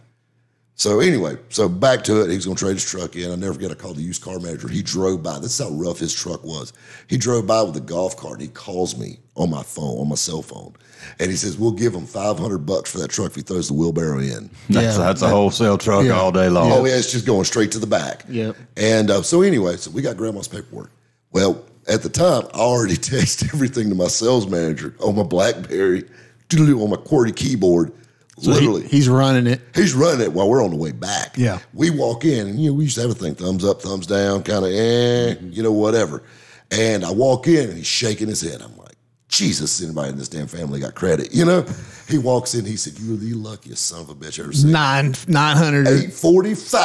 [0.79, 2.29] So anyway, so back to it.
[2.29, 3.31] He was going to trade his truck in.
[3.31, 3.71] I never forget.
[3.71, 4.67] I called the used car manager.
[4.67, 5.39] He drove by.
[5.39, 6.71] This is how rough his truck was.
[7.07, 8.33] He drove by with a golf cart.
[8.33, 10.73] And He calls me on my phone, on my cell phone,
[11.19, 13.69] and he says, "We'll give him five hundred bucks for that truck if he throws
[13.69, 15.03] the wheelbarrow in." That's, Yeah.
[15.03, 16.11] that's a wholesale truck Yeah.
[16.11, 16.71] all day long.
[16.71, 18.23] Oh yeah, it's just going straight to the back.
[18.29, 18.55] Yep.
[18.77, 20.91] And uh, so anyway, so we got grandma's paperwork.
[21.31, 26.03] Well, at the time, I already texted everything to my sales manager on my BlackBerry,
[26.49, 27.91] doodle-doo on my QWERTY keyboard.
[28.39, 29.61] He- literally, he's running it.
[29.75, 31.35] he's running it while we're on the way back.
[31.37, 31.59] Yeah.
[31.73, 34.05] we walk in, and you know we used to have a thing: thumbs up, thumbs
[34.07, 36.23] down, kind of, eh, you know, whatever.
[36.71, 38.61] And I walk in, and he's shaking his head.
[38.61, 38.95] I'm like,
[39.29, 41.65] Jesus, anybody in this damn family got credit, you know?
[42.09, 44.71] He walks in, he said, "You're the luckiest son of a bitch I ever seen."
[44.71, 45.87] Nine nine hundred.
[45.87, 46.77] 845.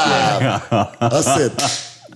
[1.00, 1.52] I said,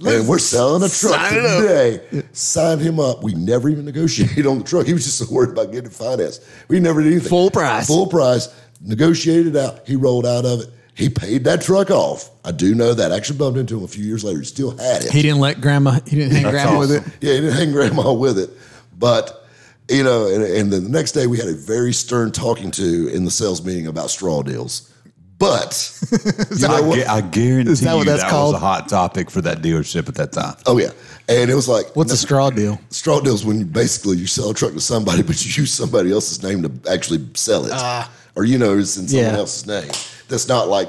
[0.07, 2.23] and we're selling a truck Sign today.
[2.33, 3.23] Sign him up.
[3.23, 4.87] We never even negotiated on the truck.
[4.87, 6.43] He was just so worried about getting it financed.
[6.69, 7.29] We never did anything.
[7.31, 7.87] Full price.
[7.87, 8.49] Full price.
[8.81, 9.87] Negotiated it out.
[9.87, 10.69] He rolled out of it.
[10.95, 12.31] He paid that truck off.
[12.45, 13.13] I do know that.
[13.13, 14.39] I actually bumped into him a few years later.
[14.39, 15.13] He still had it.
[15.13, 15.99] He didn't let grandma.
[16.07, 17.03] He didn't hang That's grandma with it.
[17.21, 18.51] Yeah, he didn't hang grandma with it.
[18.99, 19.47] But,
[19.91, 23.09] you know, and, and then the next day we had a very stern talking to
[23.09, 24.91] in the sales meeting about straw deals.
[25.39, 26.01] But,
[26.57, 26.97] you know I, what?
[26.97, 28.55] gu- I guarantee Is that what you that's that called?
[28.55, 30.57] was a hot topic for that dealership at that time.
[30.65, 30.93] Oh yeah,
[31.29, 32.81] and it was like What's a straw deal?
[32.89, 36.11] straw deals when you basically you sell a truck to somebody, but you use somebody
[36.11, 38.11] else's name to actually sell it, ah.
[38.37, 39.39] Or you know it's in someone Yeah.
[39.39, 39.91] else's name.
[40.29, 40.89] That's not like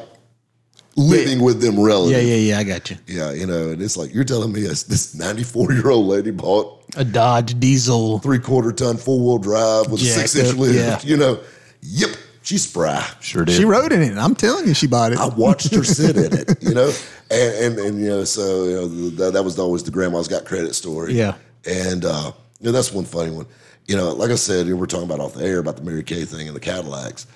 [0.95, 2.17] living with them relative.
[2.23, 2.59] Yeah, yeah, yeah.
[2.59, 2.97] I got you.
[3.07, 3.31] yeah.
[3.31, 6.81] You know, and it's like you're telling me this- this 94 year old lady bought
[6.95, 8.19] A Dodge diesel.
[8.19, 10.75] three quarter ton four wheel drive with a six inch up, lift.
[10.75, 10.99] yeah.
[11.03, 11.39] You know,
[11.81, 12.09] yep,
[12.41, 13.05] she's spry.
[13.19, 13.55] Sure did.
[13.55, 14.17] She rode in it.
[14.17, 15.19] I'm telling you, she bought it.
[15.19, 16.91] I watched her sit in it, you know,
[17.29, 20.45] and and, and you know, so you know, that, that was always the grandma's got
[20.45, 21.13] credit story.
[21.13, 21.35] Yeah.
[21.65, 23.45] and uh, you know, that's one funny one.
[23.85, 25.83] You know, like I said, you know, we're talking about off the air about the
[25.83, 27.27] Mary Kay thing and the Cadillacs.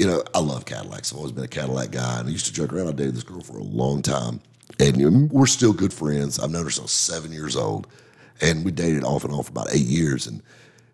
[0.00, 1.12] You know, I love Cadillacs.
[1.12, 2.88] I've always been a Cadillac guy, and I used to joke around.
[2.88, 4.40] I dated this girl for a long time,
[4.78, 6.38] and we're still good friends.
[6.38, 7.86] I've known her since seven years old,
[8.40, 10.26] and we dated off and on for about eight years.
[10.26, 10.42] And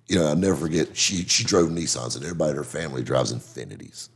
[0.08, 0.96] you know, I'll never forget.
[0.96, 4.08] She she drove Nissans, and everybody in her family drives Infinitis.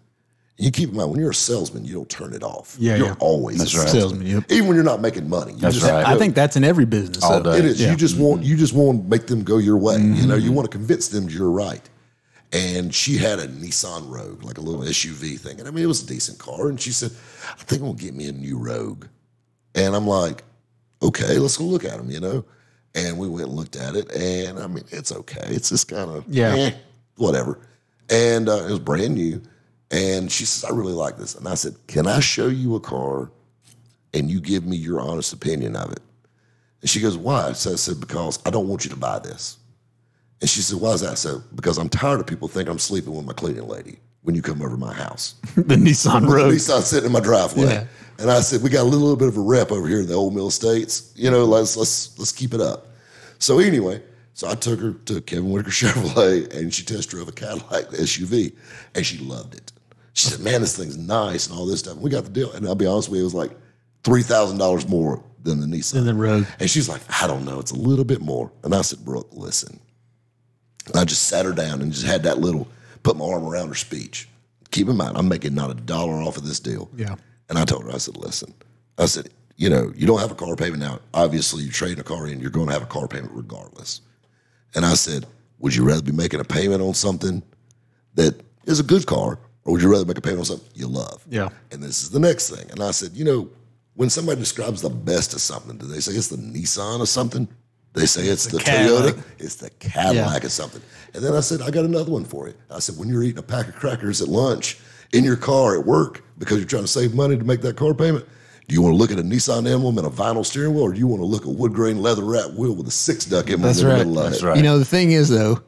[0.59, 2.75] And you keep in mind when you're a salesman, you don't turn it off.
[2.81, 3.15] Yeah, you're yeah.
[3.21, 3.89] always That's a right.
[3.89, 4.43] Salesman, yep.
[4.51, 5.53] even when you're not making money.
[5.53, 6.05] You That's just- right.
[6.05, 7.23] I think that's in every business.
[7.23, 7.59] All so- day.
[7.61, 7.81] it is.
[7.81, 7.93] Yeah.
[7.93, 9.99] You just want you just want to make them go your way.
[9.99, 10.45] You know, Mm-hmm.
[10.47, 11.89] you want to convince them you're right.
[12.53, 15.61] And she had a Nissan Rogue, like a little SUV thing.
[15.61, 16.69] And I mean, it was a decent car.
[16.69, 17.13] And she said,
[17.49, 19.07] I think I'm gonna get me a new Rogue.
[19.77, 20.43] And I'm like,
[21.01, 22.45] okay, let's go look at them, you know?
[22.95, 24.11] And we went and looked at it.
[24.13, 25.45] And I mean, it's okay.
[25.47, 26.73] It's just kind of, Yeah.
[27.17, 27.61] whatever.
[28.09, 29.41] And uh, it was brand new.
[29.93, 31.37] And she says, I really like this.
[31.37, 33.31] And I said, Can I show you a car
[34.13, 36.01] and you give me your honest opinion of it?
[36.81, 37.53] And she goes, Why?
[37.53, 39.57] So I said, Because I don't want you to buy this.
[40.41, 41.11] And she said, Why is that?
[41.13, 44.35] I said, Because I'm tired of people thinking I'm sleeping with my cleaning lady when
[44.35, 45.35] you come over to my house.
[45.57, 46.51] the Nissan At Rogue.
[46.51, 47.65] least I'm sitting in my driveway.
[47.65, 47.85] Yeah.
[48.19, 50.15] And I said, we got a little, bit of a rep over here in the
[50.15, 51.13] old mill estates.
[51.17, 52.89] You know, let's let's let's keep it up.
[53.39, 54.03] So anyway,
[54.35, 58.55] so I took her to Kevin Whitaker Chevrolet and she test drove a Cadillac SUV
[58.95, 59.73] and she loved it.
[60.13, 61.95] She said, Man, this thing's nice and all this stuff.
[61.95, 62.53] And we got the deal.
[62.53, 63.53] And I'll be honest with you, it was like
[64.05, 65.93] three thousand dollars more than the Nissan.
[65.93, 66.47] Than the Rogue.
[66.59, 68.53] And she's like, I don't know, it's a little bit more.
[68.65, 69.81] And I said, Brooke, listen.
[70.91, 72.69] And I just sat her down and just had that little,
[73.03, 74.29] put my arm around her speech.
[74.71, 76.91] Keep in mind, I'm making not a dollar off of this deal.
[76.97, 77.17] Yeah.
[77.49, 78.55] And I told her, I said, listen,
[78.99, 81.01] I said, you know, you don't have a car payment now.
[81.13, 84.01] Obviously, you're trading a car in, you're going to have a car payment regardless.
[84.75, 85.27] And I said,
[85.59, 87.43] would you rather be making a payment on something
[88.15, 90.87] that is a good car, or would you rather make a payment on something you
[90.87, 91.25] love?
[91.29, 91.49] Yeah.
[91.71, 92.71] And this is the next thing.
[92.71, 93.51] And I said, you know,
[93.95, 97.49] when somebody describes the best of something, do they say it's the Nissan or something?
[97.93, 99.15] They say it's, the, Cadillac.
[99.15, 99.25] Toyota.
[99.39, 100.81] It's the Cadillac or something.
[101.13, 102.55] And then I said, I got another one for you.
[102.71, 104.79] I said, when you're eating a pack of crackers at lunch
[105.13, 107.93] in your car at work because you're trying to save money to make that car
[107.93, 108.25] payment,
[108.69, 110.93] do you want to look at a Nissan emblem and a vinyl steering wheel, or
[110.93, 113.25] do you want to look at a wood grain leather wrap wheel with a six
[113.25, 113.99] duck emblem That's in the right.
[113.99, 114.47] middle of That's it?
[114.47, 114.57] right.
[114.57, 115.61] You know, the thing is, though,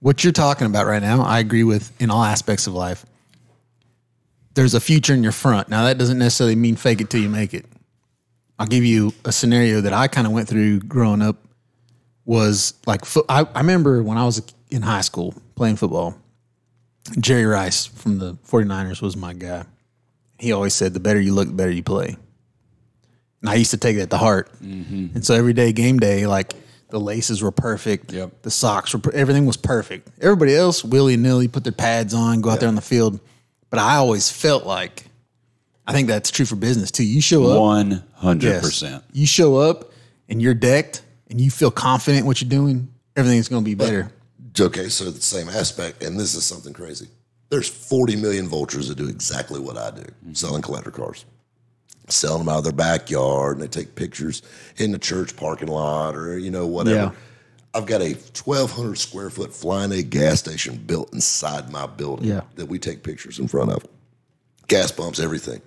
[0.00, 3.06] what you're talking about right now, I agree with in all aspects of life.
[4.52, 5.70] There's a future in your front.
[5.70, 7.64] Now, that doesn't necessarily mean fake it till you make it.
[8.58, 11.36] I'll give you a scenario that I kind of went through growing up.
[12.30, 16.16] Was like fo- I, I remember when I was in high school playing football.
[17.18, 19.64] Jerry Rice from the 49ers was my guy.
[20.38, 22.16] He always said, "The better you look, the better you play."
[23.40, 24.48] And I used to take that to heart.
[24.62, 25.16] Mm-hmm.
[25.16, 26.52] And so every day, game day, like
[26.90, 28.12] the laces were perfect.
[28.12, 28.42] Yep.
[28.42, 30.08] The socks were, everything was perfect.
[30.20, 33.18] Everybody else, willy nilly, put their pads on, go out there on the field.
[33.70, 35.04] But I always felt like,
[35.84, 37.04] I think that's true for business too.
[37.04, 39.02] You show up, One hundred yes, percent.
[39.12, 39.90] you show up
[40.28, 44.10] and you're decked and you feel confident what you're doing, everything's going to be better.
[44.58, 47.08] Okay, so the same aspect, and this is something crazy.
[47.50, 50.32] There's 40 million vultures that do exactly what I do, mm-hmm.
[50.34, 51.24] selling collector cars.
[52.08, 54.42] Selling them out of their backyard, and they take pictures
[54.78, 56.96] in the church parking lot or, you know, whatever.
[56.96, 57.10] Yeah.
[57.72, 62.40] I've got a 1,200 square foot flying A gas station built inside my building Yeah.
[62.56, 63.86] that we take pictures in front of.
[64.66, 65.62] Gas pumps, everything.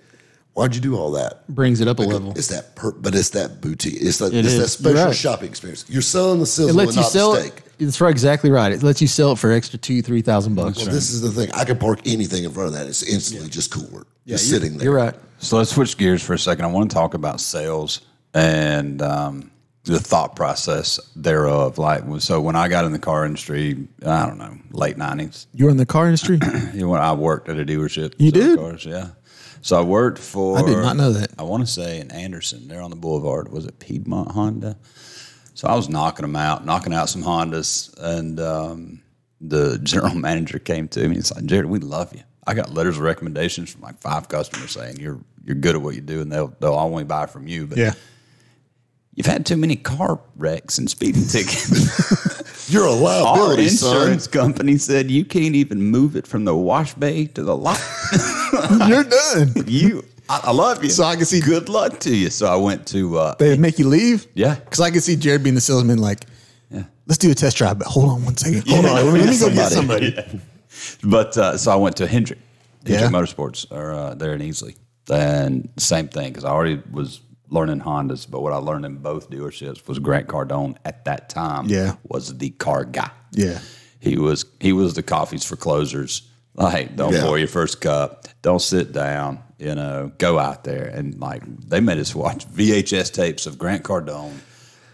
[0.54, 1.46] Why'd you do all that?
[1.48, 2.32] Brings it up a level.
[2.36, 3.98] It's that, per, but it's that boutique.
[4.00, 5.14] It's that, It it's that special right.
[5.14, 5.84] shopping experience.
[5.88, 7.42] You're selling the sizzle It lets and you not sell the it.
[7.52, 7.60] steak.
[7.78, 8.70] That's right, exactly right.
[8.70, 10.76] It lets you sell it for extra two, three thousand bucks.
[10.78, 11.50] Well, this is the thing.
[11.54, 12.86] I can park anything in front of that.
[12.86, 14.04] It's instantly just cooler.
[14.26, 14.84] just you're- sitting there.
[14.86, 15.14] You're right.
[15.38, 16.64] So let's switch gears for a second.
[16.64, 18.00] I want to talk about sales
[18.32, 19.50] and um,
[19.84, 21.78] the thought process thereof.
[21.78, 25.48] Like, so when I got in the car industry, I don't know, late nineties.
[25.52, 26.38] You were in the car industry.
[26.74, 28.14] You know, when I worked at a dealership.
[28.18, 28.56] You did?
[28.58, 29.08] Cars, yeah.
[29.64, 30.58] So I worked for.
[30.58, 31.30] I did not know that.
[31.38, 33.50] I want to say in Anderson, there on the boulevard.
[33.50, 34.76] Was it Piedmont Honda?
[35.54, 39.00] So I was knocking them out, knocking out some Hondas, and um,
[39.40, 42.20] the general manager came to me and said, "Jared, we love you.
[42.46, 45.94] I got letters of recommendations from like five customers saying you're you're good at what
[45.94, 47.66] you do, and they'll they'll only buy from you.
[47.66, 47.94] But yeah.
[49.14, 52.70] you've had too many car wrecks and speeding tickets.
[52.70, 53.96] You're a Our liability, son.
[53.96, 57.80] insurance company said you can't even move it from the wash bay to the lot."
[58.88, 59.64] You're done.
[59.66, 60.90] you I, I love you.
[60.90, 62.30] So I can see- good luck to you.
[62.30, 64.26] So I went to uh They make you leave?
[64.34, 64.54] Yeah.
[64.54, 66.24] Because I can see Jared being the salesman, like,
[66.70, 66.84] Yeah.
[67.06, 68.66] let's do a test drive, but hold on one second.
[68.68, 68.94] Hold on.
[68.94, 70.16] Let me, let me go get somebody.
[71.04, 72.38] but uh, so I went to Hendrick,
[72.86, 73.18] Hendrick Yeah.
[73.18, 74.76] Motorsports, or uh, there in Easley,
[75.10, 79.30] and same thing because I already was learning Hondas, but what I learned in both
[79.30, 81.66] dealerships was Grant Cardone at that time.
[81.66, 81.96] Yeah.
[82.08, 83.10] was the car guy.
[83.32, 83.58] Yeah.
[84.00, 86.22] he was he was the coffees for closers.
[86.54, 87.22] Like, don't Yeah.
[87.24, 88.26] pour your first cup.
[88.42, 89.40] Don't sit down.
[89.58, 93.82] You know, go out there and like they made us watch VHS tapes of Grant
[93.82, 94.34] Cardone,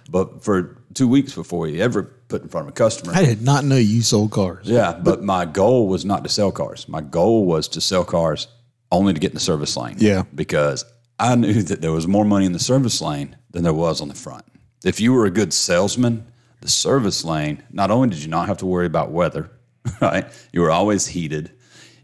[0.09, 3.13] but for two weeks before he ever put in front of a customer.
[3.15, 4.67] I did not know you sold cars.
[4.69, 6.89] Yeah, but my goal was not to sell cars.
[6.89, 8.47] My goal was to sell cars
[8.93, 9.97] only to get in the service lane.
[9.99, 10.25] Yeah.
[10.35, 10.85] Because
[11.19, 14.09] I knew that there was more money in the service lane than there was on
[14.09, 14.45] the front.
[14.85, 16.27] If you were a good salesman,
[16.61, 19.51] the service lane, not only did you not have to worry about weather,
[20.01, 20.27] right?
[20.53, 21.53] You were always heated,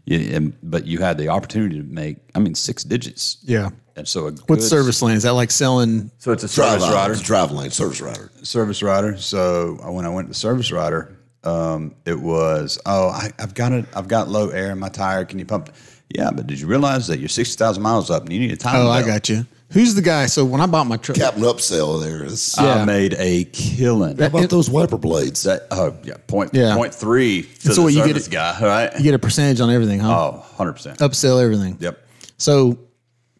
[0.05, 3.37] you, and, but you had the opportunity to make, I mean, six digits.
[3.43, 3.69] Yeah.
[3.95, 5.15] And so a What good- service lane?
[5.15, 6.11] Is that like selling?
[6.19, 7.15] So it's a service rider rider.
[7.15, 8.31] Drive lane, service rider.
[8.43, 9.17] service rider.
[9.17, 13.71] So uh, when I went to service rider, um, it was oh I, I've got
[13.71, 13.85] it.
[13.95, 15.25] I've got low air in my tire.
[15.25, 15.71] Can you pump?
[16.13, 18.57] Yeah, but did you realize that you're sixty thousand miles up and you need a
[18.57, 18.75] time?
[18.85, 19.45] Oh, I got you.
[19.71, 20.27] Who's the guy?
[20.27, 22.23] So when I bought my truck, Captain upsell there.
[22.23, 24.17] It's, I made a killing.
[24.17, 25.43] How about those wiper blades?
[25.43, 26.73] that oh yeah point Yeah.
[26.75, 28.97] point three to so the what, you get service it- guy right?
[28.97, 30.17] you get a percentage on everything, huh?
[30.17, 30.99] Oh, 100 percent.
[30.99, 31.77] Upsell everything.
[31.81, 32.01] Yep.
[32.37, 32.79] So,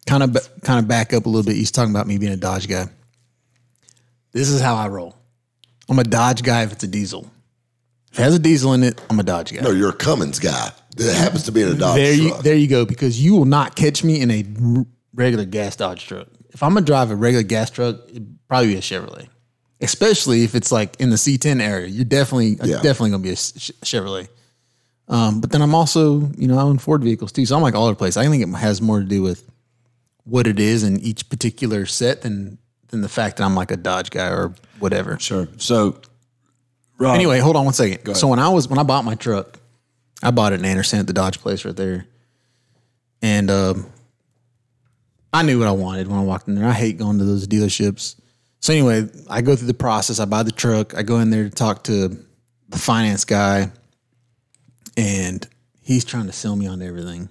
[0.05, 1.55] kind of kind of back up a little bit.
[1.55, 2.87] He's talking about me being a Dodge guy.
[4.33, 5.15] This is how I roll.
[5.89, 7.29] I'm a Dodge guy if it's a diesel.
[8.11, 9.61] If it has a diesel in it, I'm a Dodge guy.
[9.61, 10.71] No, you're a Cummins guy.
[10.97, 12.43] That happens to be in a Dodge there you truck.
[12.43, 14.43] there you go because you will not catch me in a
[14.77, 14.85] r-
[15.17, 16.27] regular gas Dodge truck.
[16.51, 19.27] If I'm gonna drive a regular gas truck, it'd probably be a Chevrolet.
[19.81, 22.77] Especially if it's like in the C10 area, you're definitely Yeah.
[22.81, 24.29] definitely gonna be a Chevrolet.
[25.09, 27.75] Um, but then I'm also, you know, I own Ford vehicles too, so I'm like
[27.75, 28.15] all over the place.
[28.17, 29.43] I think it has more to do with
[30.23, 32.57] what it is in each particular set than
[32.89, 35.17] than the fact that I'm like a Dodge guy or whatever.
[35.19, 35.47] Sure.
[35.57, 35.99] So
[36.97, 38.15] Rob, Anyway, hold on one second.
[38.15, 39.59] So when I was when I bought my truck,
[40.23, 42.05] I bought it in Anderson at the Dodge place right there,
[43.21, 43.85] and um,
[45.37, 46.67] I knew what I wanted when I walked in there.
[46.67, 48.19] I hate going to those dealerships.
[48.59, 50.19] So anyway, I go through the process.
[50.19, 50.95] I buy the truck.
[50.95, 52.17] I go in there to talk to
[52.69, 53.71] the finance guy,
[54.97, 55.47] and
[55.81, 57.29] he's trying to sell me on everything.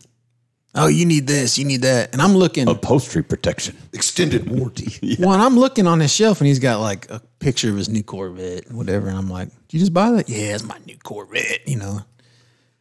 [0.79, 2.69] Oh, you need this, you need that, and I'm looking.
[2.69, 3.77] upholstery protection.
[3.95, 5.17] Extended warranty.
[5.19, 7.89] Well, and I'm looking on his shelf and he's got like a picture of his
[7.89, 9.09] new Corvette, whatever.
[9.09, 10.29] And I'm like, Did you just buy that?
[10.29, 12.01] Yeah, it's my new Corvette, you know.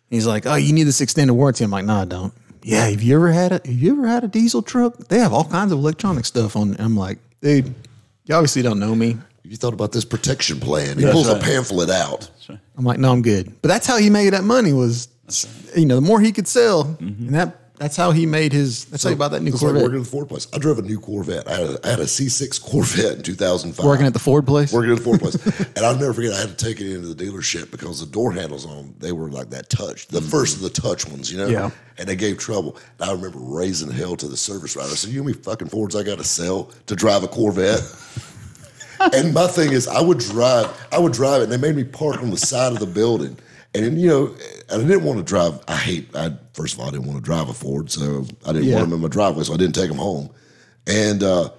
[0.09, 1.63] He's like, Oh, you need this extended warranty.
[1.63, 2.33] I'm like, No, I don't.
[2.67, 4.97] Yeah, have you ever had a have you ever had a diesel truck?
[5.07, 7.73] They have all kinds of electronic stuff on I'm like, dude,
[8.25, 9.17] you obviously don't know me.
[9.43, 10.97] you thought about this protection plan?
[10.97, 12.29] He pulls a pamphlet out.
[12.77, 13.61] I'm like, no, I'm good.
[13.61, 15.07] But that's how he made that money was,
[15.77, 17.27] you know, the more he could sell, Mm-hmm.
[17.27, 18.89] and that that's how he made his.
[18.91, 19.83] Let's tell you about that new It's like Corvette.
[19.83, 20.47] working at the Ford place.
[20.53, 21.47] I drove a new Corvette.
[21.47, 23.85] I had a, I had a C6 Corvette in 2005.
[23.85, 24.71] Working at the Ford place.
[24.71, 25.35] Working at the Ford place.
[25.75, 28.31] and I'll never forget, I had to take it into the dealership because the door
[28.31, 30.29] handles on them, they were like that touch, the mm-hmm.
[30.29, 31.47] first of the touch ones, you know?
[31.47, 31.71] Yeah.
[31.97, 32.77] And they gave trouble.
[32.99, 34.91] And I remember raising hell to the service writer.
[34.91, 37.27] I said, You know how many fucking Fords I got to sell to drive a
[37.27, 37.81] Corvette?
[39.13, 41.83] and my thing is, I would drive, I would drive it, and they made me
[41.83, 43.37] park on the side of the building.
[43.75, 44.35] And you know,
[44.69, 45.59] and I didn't want to drive.
[45.67, 46.15] I hate.
[46.15, 48.77] I first of all, I didn't want to drive a Ford, so I didn't Yeah.
[48.77, 50.29] want them in my driveway, so I didn't take them home.
[50.87, 51.49] And uh,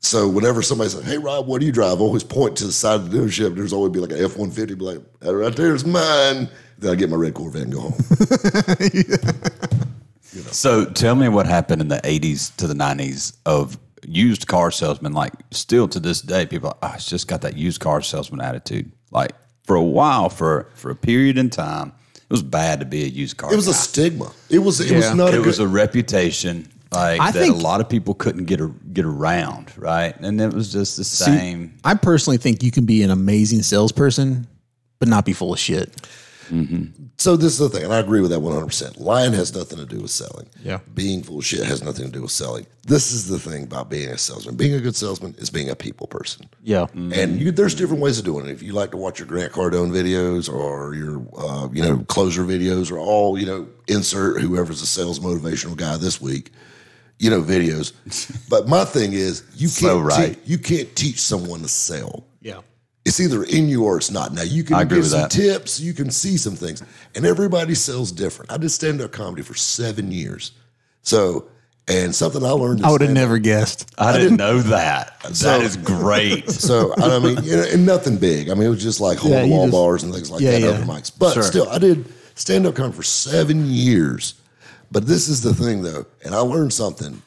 [0.00, 2.72] so whenever somebody said, "Hey Rob, what do you drive?" I always point to the
[2.72, 3.54] side of the dealership.
[3.54, 6.48] There's always be like an F one fifty, be like, "That right there's mine."
[6.78, 7.94] Then I get my red Corvette and go home.
[10.50, 15.12] So tell me what happened in the 80s to the 90s of used car salesmen.
[15.12, 18.40] Like, still to this day, people are, oh, it's just got that used car salesman
[18.40, 18.90] attitude.
[19.10, 19.32] Like,
[19.64, 23.06] for a while, for, for a period in time, it was bad to be a
[23.06, 24.30] used car It was a stigma.
[24.50, 24.80] It was.
[24.80, 24.96] It Yeah.
[24.96, 25.34] was not.
[25.34, 28.60] it a was a reputation like I that think- a lot of people couldn't get
[28.60, 30.14] a, get around, right?
[30.20, 31.74] And it was just the See, same.
[31.84, 34.46] I personally think you can be an amazing salesperson,
[34.98, 35.90] but not be full of shit.
[37.16, 39.00] So this is the thing, and I agree with that one hundred percent.
[39.00, 40.48] Lying has nothing to do with selling.
[40.62, 40.80] Yeah.
[40.92, 42.66] Being full of shit has nothing to do with selling.
[42.84, 44.56] This is the thing about being a salesman.
[44.56, 46.48] Being a good salesman is being a people person.
[46.62, 46.86] Yeah.
[46.94, 48.50] And you, there's different ways of doing it.
[48.52, 52.42] If you like to watch your Grant Cardone videos or your, uh, you know, closer
[52.42, 56.50] videos or all, you know, insert whoever's a sales motivational guy this week,
[57.18, 57.92] you know, videos.
[58.50, 60.34] but my thing is, you can't So right.
[60.34, 62.26] te- you can't teach someone to sell.
[62.40, 62.60] Yeah.
[63.04, 64.32] It's either in you or it's not.
[64.32, 65.30] Now you can I give some that.
[65.30, 66.82] tips, you can see some things,
[67.16, 68.52] and everybody sells different.
[68.52, 70.52] I did stand up comedy for seven years,
[71.02, 71.48] so
[71.88, 72.84] and something I learned.
[72.84, 73.92] I would have never guessed.
[73.98, 75.20] I, didn't know that.
[75.34, 76.48] So- that is great.
[76.50, 78.50] So I mean, you know, and nothing big.
[78.50, 80.52] I mean, it was just like hole Yeah, wall just- bars and things like yeah,
[80.52, 80.66] that, yeah.
[80.68, 81.10] open mics.
[81.18, 81.42] But Sure.
[81.42, 82.04] still, I did
[82.36, 84.34] stand up comedy for seven years.
[84.92, 87.20] But this is the thing, though, and I learned something.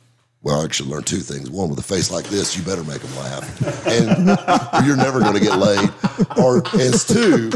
[0.46, 1.50] Well, I actually learned two things.
[1.50, 5.34] One, with a face like this, you better make them laugh, and you're never going
[5.34, 5.89] to get laid.
[6.38, 7.50] Or as two,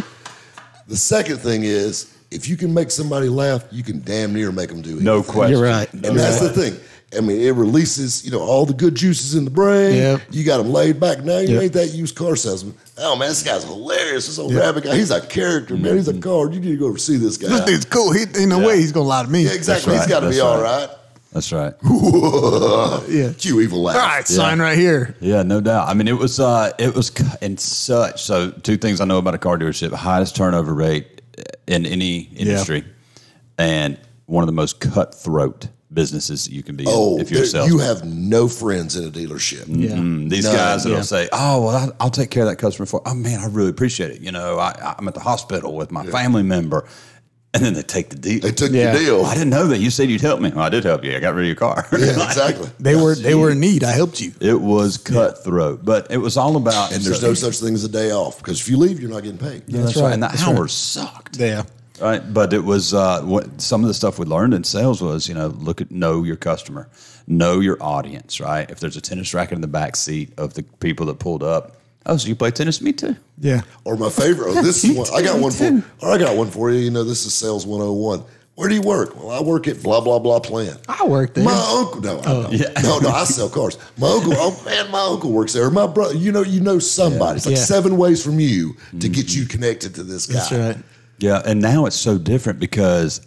[0.88, 4.70] the second thing is if you can make somebody laugh, you can damn near make
[4.70, 5.04] them do it.
[5.04, 5.56] No question.
[5.58, 5.92] You're right.
[5.94, 6.80] And that's the thing.
[7.18, 9.96] I mean, it releases, you know, all the good juices in the brain.
[9.96, 10.22] Yep.
[10.32, 11.24] You got them laid back.
[11.24, 11.64] Now you Yep.
[11.64, 12.76] ain't that used car salesman.
[13.00, 14.28] Oh man, this guy's hilarious.
[14.28, 14.96] This old rabbit guy.
[14.96, 15.96] He's a character, man.
[15.96, 16.22] He's a Mm-hmm.
[16.22, 16.54] card.
[16.54, 17.50] You need to go see this guy.
[17.50, 18.12] This dude's cool.
[18.14, 19.44] He, ain't no way he's gonna lie to me.
[19.46, 19.94] yeah, exactly.
[19.94, 20.90] That's He's got to be That's all right.
[21.34, 21.34] Right.
[21.34, 21.74] That's right.
[23.10, 23.34] Yeah.
[23.34, 23.96] Cue evil laugh.
[23.96, 25.16] All right, sign right here.
[25.20, 25.88] Yeah, no doubt.
[25.88, 28.22] I mean, it was uh, it was c- in such.
[28.24, 31.22] So, two things I know about a car dealership: highest turnover rate
[31.68, 32.84] in any industry,
[33.58, 37.42] and one of the most cutthroat businesses you can be Oh, in if you're a
[37.42, 37.74] there- salesman.
[37.74, 39.66] you have no friends in a dealership.
[39.70, 39.96] Yeah.
[39.96, 41.04] Mm, These No, guys that'll yeah.
[41.04, 43.70] say, "Oh, well, I'll, I'll take care of that customer for." Oh man, I really
[43.72, 44.22] appreciate it.
[44.22, 46.88] You know, I, I'm at the hospital with my family member,
[47.54, 48.40] and then they take the deal.
[48.42, 48.94] They took Yeah.
[48.94, 49.26] your deal.
[49.26, 49.80] I didn't know that.
[49.80, 50.50] You said you'd help me.
[50.52, 51.16] Well, I did help you.
[51.16, 51.88] I got rid of your car.
[51.92, 52.70] Yeah, exactly.
[52.80, 53.84] They were they were in need.
[53.84, 54.32] I helped you.
[54.40, 56.92] it was cutthroat, but it was all about.
[56.94, 59.24] And there's no such thing as a day off because if you leave, you're not
[59.24, 59.64] getting paid.
[59.68, 60.04] Yeah, that's, right.
[60.04, 60.14] right.
[60.14, 60.56] And the That's right.
[60.58, 61.38] hours sucked.
[61.38, 61.64] Yeah.
[62.02, 65.28] Right, but it was uh, what some of the stuff we learned in sales was,
[65.28, 66.88] you know, look at know your customer,
[67.28, 68.40] know your audience.
[68.40, 71.44] Right, if there's a tennis racket in the back seat of the people that pulled
[71.44, 71.76] up,
[72.06, 72.82] oh, so you play tennis?
[72.82, 73.16] Me too.
[73.40, 73.62] Yeah.
[73.86, 74.50] Or my favorite.
[74.50, 75.08] Oh, this is one.
[75.14, 75.84] I got one for.
[76.06, 76.80] Or I got one for you.
[76.80, 78.24] You know, this is sales 101.
[78.56, 79.16] Where do you work?
[79.16, 80.82] Well, I work at blah blah blah plant.
[80.90, 81.46] I work there.
[81.46, 82.84] My uncle, no, I don't.
[82.84, 83.78] no, no, I sell cars.
[83.98, 85.70] My uncle, oh man, my uncle works there.
[85.70, 87.38] My brother, you know, you know somebody.
[87.38, 87.62] It's like Yeah.
[87.64, 90.34] seven ways from you to get you connected to this guy.
[90.34, 90.78] That's right.
[91.20, 93.26] Yeah, and now it's so different because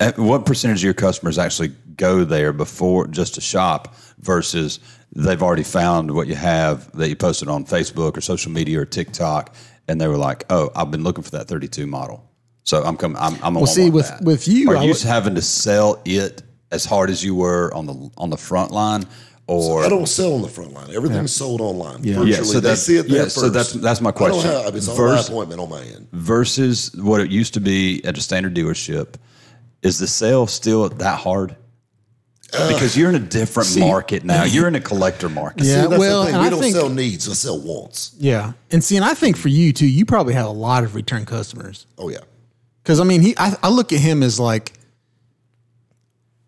[0.00, 4.80] uh, what percentage of your customers actually go there before just to shop versus
[5.14, 8.84] they've already found what you have that you posted on Facebook or social media or
[8.84, 9.54] TikTok,
[9.88, 12.24] and they were like, "Oh, I've been looking for that 32 model,
[12.64, 13.16] so I'm coming.
[13.18, 14.22] I'm, I'm Well, see, with- that.
[14.22, 17.72] with you, are I you would- having to sell it as hard as you were
[17.74, 19.04] on the on the front line,
[19.46, 20.88] or I don't sell on the front line.
[20.94, 22.02] Everything's sold online.
[22.02, 22.14] Yeah.
[22.14, 23.34] Virtually, Yeah, so they see it there yeah, first.
[23.36, 24.48] so that's- that's my question.
[24.48, 26.08] I don't have, it's on Verse- my appointment on my end.
[26.12, 29.14] versus what it used to be at a standard dealership,
[29.82, 31.56] is the sale still that hard?
[32.52, 34.44] Because you're in a different market now.
[34.44, 35.64] You're in a collector market.
[35.64, 35.82] Yeah.
[35.82, 36.40] See, that's well, the thing.
[36.40, 37.26] we I don't think- sell needs.
[37.28, 38.14] We sell wants.
[38.18, 38.52] Yeah.
[38.70, 41.24] And see, and I think for you too, you probably have a lot of return
[41.24, 41.86] customers.
[41.98, 42.18] Oh yeah.
[42.82, 44.74] Because I mean, he I, I look at him as like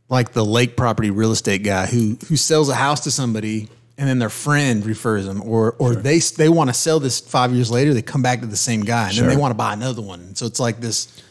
[0.08, 4.08] like the lake property real estate guy who who sells a house to somebody and
[4.08, 7.70] then their friend refers them, or or they they want to sell this five years
[7.70, 7.94] later.
[7.94, 10.34] They come back to the same guy and then they want to buy another one.
[10.34, 11.22] So it's like this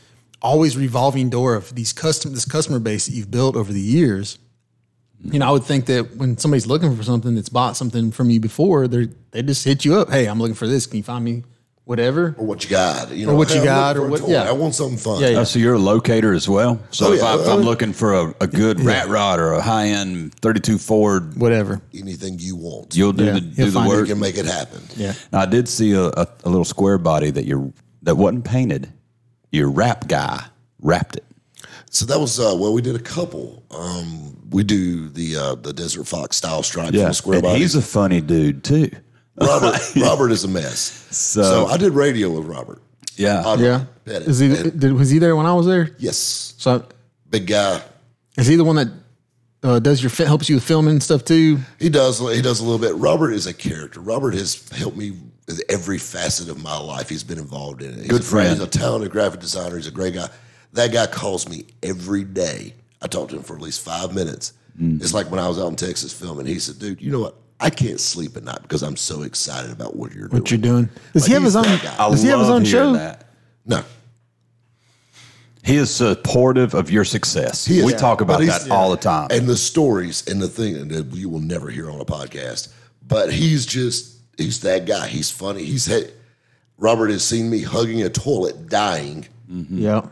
[0.41, 4.37] always revolving door of these custom this customer base that you've built over the years.
[5.23, 8.29] You know, I would think that when somebody's looking for something that's bought something from
[8.29, 10.09] you before, they they just hit you up.
[10.09, 10.85] Hey, I'm looking for this.
[10.85, 11.43] Can you find me
[11.85, 12.35] whatever?
[12.37, 13.11] Or what you got?
[13.11, 14.27] You know, Or what you hey, I'm got, or what- toy.
[14.31, 14.43] yeah.
[14.49, 15.21] I want something fun.
[15.21, 15.39] Yeah, yeah.
[15.39, 16.79] Oh, so you're a locator as well.
[16.91, 17.25] So Oh, if, yeah.
[17.25, 20.77] I, if I'm looking for a, a good rat rod or a high end 32
[20.77, 21.81] Ford, Whatever.
[21.93, 24.07] Anything you want, you'll do Yeah, the he'll do the find you work.
[24.07, 24.81] can make it happen.
[24.95, 25.13] Yeah.
[25.31, 28.91] Now, I did see a, a, a little square body that you that wasn't painted.
[29.51, 30.43] Your wrap guy
[30.81, 31.25] wrapped it.
[31.93, 33.63] So that was uh, well, we did a couple.
[33.71, 37.59] Um, we do the uh, the Desert Fox style stripe Yeah, the square and body.
[37.59, 38.89] he's a funny dude too.
[39.39, 40.79] Robert Robert is a mess.
[41.15, 42.81] So- So, I did radio with Robert.
[43.15, 43.85] Yeah, Oddly, Yeah.
[44.05, 44.27] Pettit.
[44.27, 44.47] Is he?
[44.55, 45.95] And- Did, was he there when I was there?
[45.99, 46.17] yes,
[46.57, 46.83] So
[47.29, 47.81] big guy.
[48.37, 48.87] is he the one that
[49.63, 51.59] uh, does your helps you with filming and stuff too?
[51.79, 52.19] He does.
[52.19, 52.95] He does a little bit.
[52.95, 53.99] Robert is a character.
[54.01, 55.13] Robert has helped me
[55.47, 57.07] with every facet of my life.
[57.07, 57.99] He's been involved in it.
[57.99, 58.49] He's Good a, friend.
[58.57, 59.75] He's a talented graphic designer.
[59.77, 60.27] He's a great guy.
[60.73, 62.73] That guy calls me every day.
[63.01, 64.53] I talk to him for at least five minutes.
[64.79, 65.01] Mm.
[65.01, 66.45] It's like when I was out in Texas filming.
[66.47, 67.35] He said, "Dude, you know what?
[67.59, 70.57] I can't sleep at night because I'm so excited about what you're doing." What you're
[70.59, 70.89] doing?
[71.13, 71.63] Does Like, he have his own?
[71.63, 71.95] that guy.
[72.05, 72.93] I Does he have his own hearing show?
[72.93, 73.27] That.
[73.65, 73.83] No,
[75.63, 77.65] He is supportive of your success.
[77.65, 77.85] He is.
[77.85, 79.27] We talk about he's- that all the time.
[79.31, 82.67] and the stories and the thing that you will never hear on a podcast.
[83.07, 85.07] But he's just he's that guy.
[85.07, 85.63] He's funny.
[85.63, 86.11] He's had
[86.77, 89.27] Robert has seen me hugging a toilet, dying.
[89.47, 90.07] Yeah.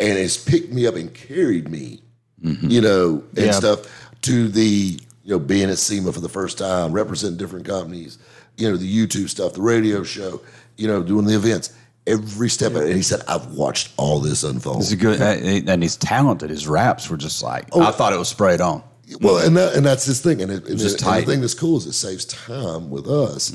[0.00, 2.00] And has picked me up and carried me,
[2.42, 2.68] mm-hmm.
[2.68, 3.52] you know, and Yeah.
[3.52, 3.86] stuff
[4.22, 8.18] to the, you know, being at SEMA for the first time, representing different companies,
[8.56, 10.40] you know, the YouTube stuff, the radio show,
[10.76, 11.72] you know, doing the events,
[12.06, 12.86] every step of it.
[12.86, 14.78] And he said, I've watched all this unfold.
[14.78, 16.50] He's a good, and he's talented.
[16.50, 17.82] His wraps were just like oh.
[17.82, 18.82] I thought it was sprayed on.
[19.20, 21.10] Well, and that, and that's his thing, and, it, and, Just it- and.
[21.10, 21.20] Mm-hmm.
[21.20, 23.52] the thing that's cool is it saves time with us.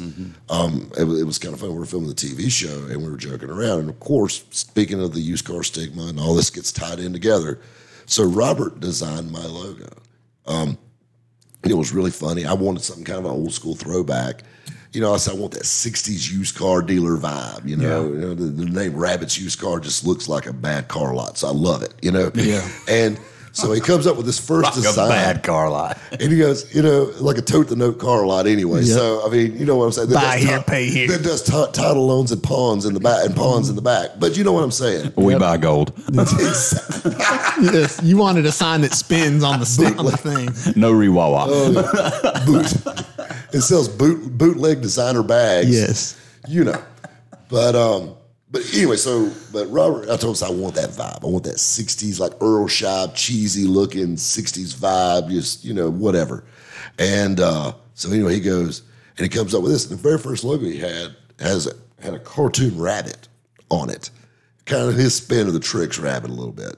[0.50, 1.72] Um, it, was- it was kind of fun.
[1.74, 3.80] We were filming the TV show, and we were joking around.
[3.80, 7.14] And of course, speaking of the used car stigma, and all this gets tied in
[7.14, 7.60] together.
[8.06, 9.90] So Robert designed my logo.
[10.46, 10.78] Um,
[11.64, 12.46] it was really funny.
[12.46, 14.44] I wanted something kind of an old school throwback.
[14.94, 17.68] You know, I said I want that '60s used car dealer vibe.
[17.68, 20.88] You know, you know the, the name Rabbit's Used Car just looks like a bad
[20.88, 21.94] car lot, so I love it.
[22.02, 22.68] You know, Yeah.
[22.88, 23.20] And
[23.52, 25.10] so he comes up with this first Like a design.
[25.10, 25.98] bad car lot.
[26.12, 28.84] And he goes, you know, like a tote the note car lot anyway.
[28.84, 30.10] So I mean, you know what I'm saying?
[30.10, 31.08] That Buy does here, ti- pay here.
[31.08, 34.12] That does ti- title loans and pawns in the back and pawns in the back.
[34.20, 35.14] But you know what I'm saying?
[35.16, 35.92] We buy gold.
[37.62, 38.00] yes.
[38.04, 40.48] You wanted a sign that spins on the on the thing.
[40.80, 41.46] No rewawa.
[41.50, 42.66] Oh, Boot.
[43.54, 45.70] it sells boot bootleg designer bags.
[45.70, 46.20] Yes.
[46.48, 46.82] You know.
[47.50, 48.16] But um,
[48.52, 51.24] but anyway, so but Robert, I told us I want that vibe.
[51.24, 55.30] I want that '60s like Earl Scheib, cheesy looking '60s vibe.
[55.30, 56.44] Just you know whatever.
[56.98, 58.84] And uh, so anyway, he goes
[59.18, 59.90] and he comes up with this.
[59.90, 63.28] And the very first logo he had has a, had a cartoon rabbit
[63.70, 64.10] on it,
[64.66, 66.76] kind of his spin of the Trix rabbit a little bit.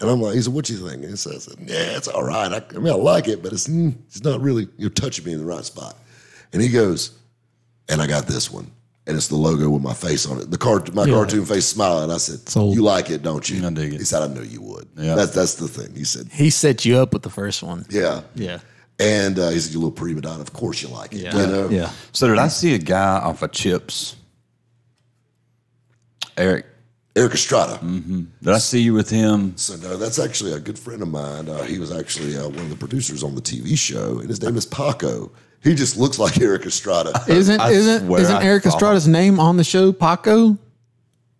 [0.00, 2.52] And I'm like, he said, "What you think?" And he says, "Yeah, it's all right.
[2.52, 5.38] I, I mean, I like it, but it's it's not really you're touching me in
[5.38, 5.96] the right spot."
[6.52, 7.18] And he goes,
[7.88, 8.70] and I got this one,
[9.08, 12.10] and it's the logo with my face on it, the cart, my cartoon face smiling.
[12.10, 12.74] I said, Sold.
[12.76, 13.98] "You like it, don't you?" I dig it.
[13.98, 15.14] He said, "I knew you would." Yeah.
[15.14, 15.94] that's that's the thing.
[15.96, 17.86] He said, He set you up with the first one.
[17.90, 18.60] "Yeah, Yeah.
[19.00, 20.42] And uh, he said, "You little prima donna.
[20.42, 21.36] Of course you like it." Yeah.
[21.40, 21.68] You know?
[21.70, 21.90] Yeah.
[22.12, 24.14] So did I see a guy off of Chips?
[26.36, 26.66] Erik,
[27.16, 27.78] Erik Estrada.
[27.82, 29.56] did I see you with him?
[29.56, 31.48] So no, that's actually a good friend of mine.
[31.48, 34.40] Uh, he was actually uh, one of the producers on the TV show, and his
[34.42, 35.32] name is Paco.
[35.62, 37.12] He just looks like Erik Estrada.
[37.28, 40.56] Isn't I isn't swear isn't I Erik thought- Estrada's name on the show Paco?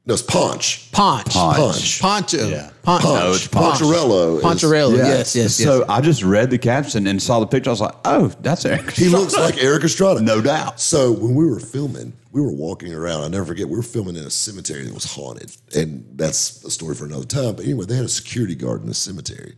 [0.07, 0.91] no, it's Ponch.
[0.91, 1.27] Ponch.
[1.35, 2.01] Punch.
[2.01, 2.49] Poncho.
[2.49, 2.71] Yeah.
[2.83, 3.05] Ponch.
[3.05, 4.97] No, it's Poncherello is- Poncherello.
[4.97, 5.57] Yes, yes, yes.
[5.59, 7.69] So I just read the caption and saw the picture.
[7.69, 8.91] I was like, oh, that's Erik.
[8.93, 10.21] He looks like Erik Estrada.
[10.23, 10.81] No doubt.
[10.81, 13.23] So when we were filming, we were walking around.
[13.25, 13.69] I never forget.
[13.69, 17.25] We were filming in a cemetery that was haunted, and that's a story for another
[17.27, 17.55] time.
[17.57, 19.57] But anyway, they had a security guard in the cemetery,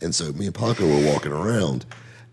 [0.00, 1.84] and so me and Paco were walking around,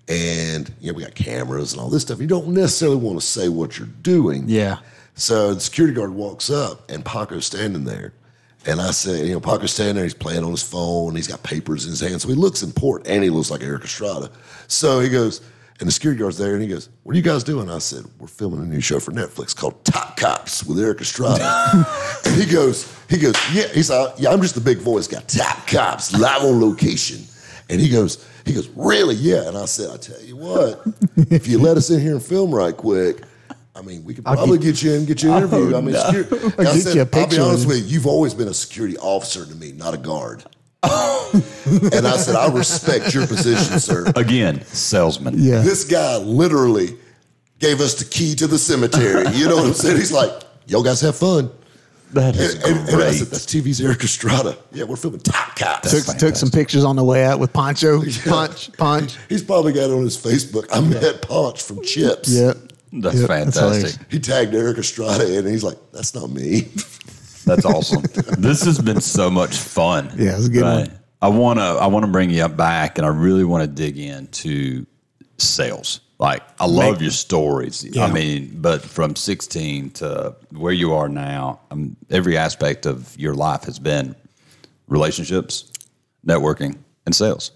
[0.07, 2.19] and you know we got cameras and all this stuff.
[2.19, 4.45] You don't necessarily want to say what you're doing.
[4.47, 4.79] Yeah.
[5.15, 8.13] So the security guard walks up, and Paco's standing there.
[8.65, 11.41] And I said, you know, Paco's standing there, he's playing on his phone, he's got
[11.41, 12.21] papers in his hand.
[12.21, 14.29] So he looks important and he looks like Erik Estrada.
[14.67, 15.41] So he goes,
[15.79, 17.69] and the security guard's there, and he goes, What are you guys doing?
[17.69, 21.87] I said, We're filming a new show for Netflix called Top Cops with Erik Estrada.
[22.25, 25.21] and he goes, he goes, Yeah, he's like, Yeah, I'm just the big voice guy,
[25.21, 27.23] Top Cops, live on location.
[27.69, 29.15] And he goes, he goes, Really?
[29.15, 29.47] Yeah.
[29.47, 30.81] And I said, I tell you what,
[31.31, 33.21] if you let us in here and film right quick,
[33.75, 35.73] I mean, we could probably get, you in, get you interviewed.
[35.73, 35.77] interview.
[35.77, 38.07] I mean, security, I'll I get said, you a I'll be honest with you, you've
[38.07, 40.43] always been a security officer to me, not a guard.
[40.83, 44.11] and I said, I respect your position, sir.
[44.15, 45.35] Again, salesman.
[45.37, 45.61] Yeah.
[45.61, 46.97] This guy literally
[47.59, 49.25] gave us the key to the cemetery.
[49.35, 49.97] You know what I'm saying?
[49.97, 50.31] He's like,
[50.67, 51.51] y'all guys have fun.
[52.13, 53.13] That is And, and- and I great.
[53.15, 54.57] said, that's TV's Erik Estrada.
[54.71, 55.91] Yeah, we're filming Top Cops.
[56.05, 58.01] Took, took some pictures on the way out with Poncho.
[58.25, 59.17] Punch, punch.
[59.29, 60.67] He's probably got it on his Facebook.
[60.71, 62.29] I met Punch from Chips.
[62.29, 62.53] Yeah.
[62.93, 63.61] That's Yep, fantastic.
[63.63, 63.99] hilarious.
[64.09, 66.61] He tagged Erik Estrada in, and he's like, that's not me.
[67.45, 68.03] That's awesome.
[68.39, 70.11] this has been so much fun.
[70.17, 70.99] Yeah, it was a good one.
[71.21, 73.67] I want to I want to bring you up back, and I really want to
[73.67, 74.85] dig into
[75.37, 76.01] sales.
[76.19, 77.83] Like I love Make- your stories.
[77.83, 78.05] Yeah.
[78.05, 83.35] I mean, but from 16 to where you are now, um, every aspect of your
[83.35, 84.15] life has been
[84.87, 85.71] relationships,
[86.25, 87.51] networking, and sales.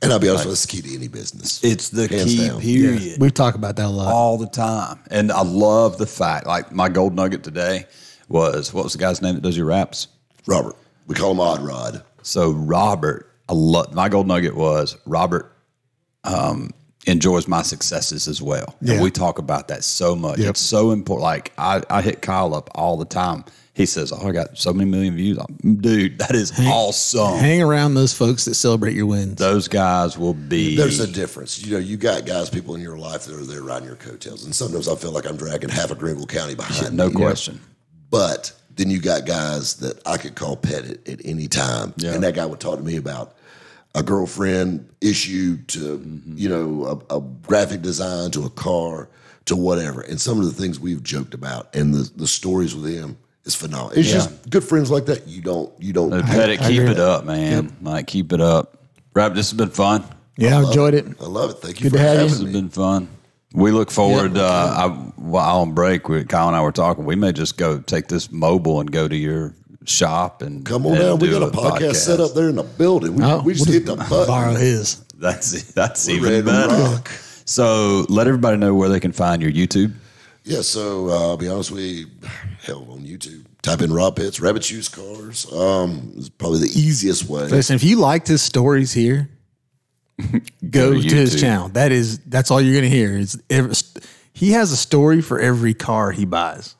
[0.00, 1.62] And I'll be honest, that's the key to any business.
[1.62, 2.60] It's the Hands key down.
[2.60, 3.20] period.
[3.20, 4.12] We talk about that a lot.
[4.12, 4.98] all the time.
[5.12, 7.84] And I love the fact, like my gold nugget today
[8.28, 10.08] was what was the guy's name that does your wraps?
[10.48, 10.74] Robert,
[11.06, 12.02] we call him Odd Rod.
[12.22, 15.52] So Robert, I love my gold nugget was Robert
[16.24, 16.70] um,
[17.06, 18.76] enjoys my successes as well.
[18.80, 18.94] Yeah.
[18.94, 20.38] And we talk about that so much.
[20.38, 20.50] Yep.
[20.50, 21.22] It's so important.
[21.22, 23.44] Like I, I hit Kyle up all the time.
[23.74, 27.38] He says, "Oh, I got so many million views." I'm, Dude, that is awesome.
[27.38, 29.36] Hang around those folks that celebrate your wins.
[29.36, 30.76] Those guys will be.
[30.76, 31.64] There's a difference.
[31.64, 34.44] You know, you got guys, people in your life that are there riding your coattails.
[34.44, 37.14] And sometimes I feel like I'm dragging half of Greenville County behind no me.
[37.14, 37.60] question.
[38.10, 41.94] But then you got guys that I could call Pettit, at any time.
[41.96, 42.12] Yeah.
[42.12, 43.36] And that guy would talk to me about
[43.94, 46.34] a girlfriend issue to, Mm-hmm.
[46.38, 49.08] you know, a, a graphic design to a car
[49.46, 50.00] to whatever.
[50.02, 53.54] And some of the things we've joked about and the, the stories with him is
[53.54, 53.90] phenomenal.
[53.98, 54.14] It's Yeah.
[54.14, 55.26] just good friends like that.
[55.26, 56.10] You don't, you don't.
[56.10, 56.92] No, Pettit, I keep agree.
[56.92, 57.76] it up, man.
[57.82, 58.78] Like keep it up.
[59.14, 60.04] Rap, this has been fun.
[60.38, 61.04] yeah, I enjoyed it.
[61.20, 61.54] I love it.
[61.58, 62.22] Thank you Good for to have you.
[62.24, 62.60] This having has me.
[62.60, 63.08] been fun.
[63.52, 64.38] We look forward.
[64.38, 64.88] uh, I,
[65.20, 67.04] while on break, we, Kyle and I were talking.
[67.04, 69.54] We may just go take this mobile and go to your
[69.86, 71.18] shop and Come on and down.
[71.18, 73.16] We do got a podcast, set up there in the building.
[73.16, 74.26] We, Oh, we just we'll hit the button.
[74.26, 75.00] Borrow his.
[75.18, 76.74] That's that's We're even better.
[76.74, 77.08] rock.
[77.44, 79.92] So let everybody know where they can find your YouTube.
[80.44, 82.06] Yeah, so uh, I'll be honest with you,
[82.62, 85.46] hell, on YouTube, type in Rob Pitts, Rabbit's Used Cars.
[85.52, 87.46] Um, it's probably the easiest way.
[87.46, 89.28] Listen, if you liked his stories here,
[90.70, 91.68] go, to to, his channel.
[91.68, 93.16] That is that's all you're gonna hear.
[93.16, 93.74] Is every,
[94.32, 96.74] he has a story for every car he buys,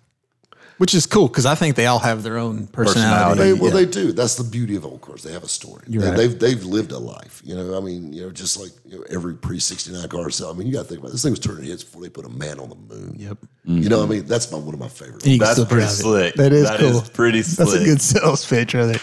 [0.83, 3.41] which is cool because I think they all have their own personality.
[3.41, 3.77] They, well, Yeah.
[3.77, 4.11] they do.
[4.11, 5.23] That's the beauty of old cars.
[5.23, 5.85] They have a story.
[5.87, 6.17] They, right.
[6.17, 7.41] They've they've lived a life.
[7.45, 10.29] You know, I mean, you know, just like you know, every pre sixty nine car
[10.31, 10.51] sell.
[10.51, 11.13] I mean, you got to think about it.
[11.13, 13.15] this thing was turning heads before they put a man on the moon.
[13.17, 13.39] Yep.
[13.65, 15.25] You know, what I mean, that's my one of my favorite.
[15.25, 16.35] And That's pretty slick.
[16.35, 16.89] That is That cool.
[17.01, 19.01] is pretty That's a good sales pitch right there.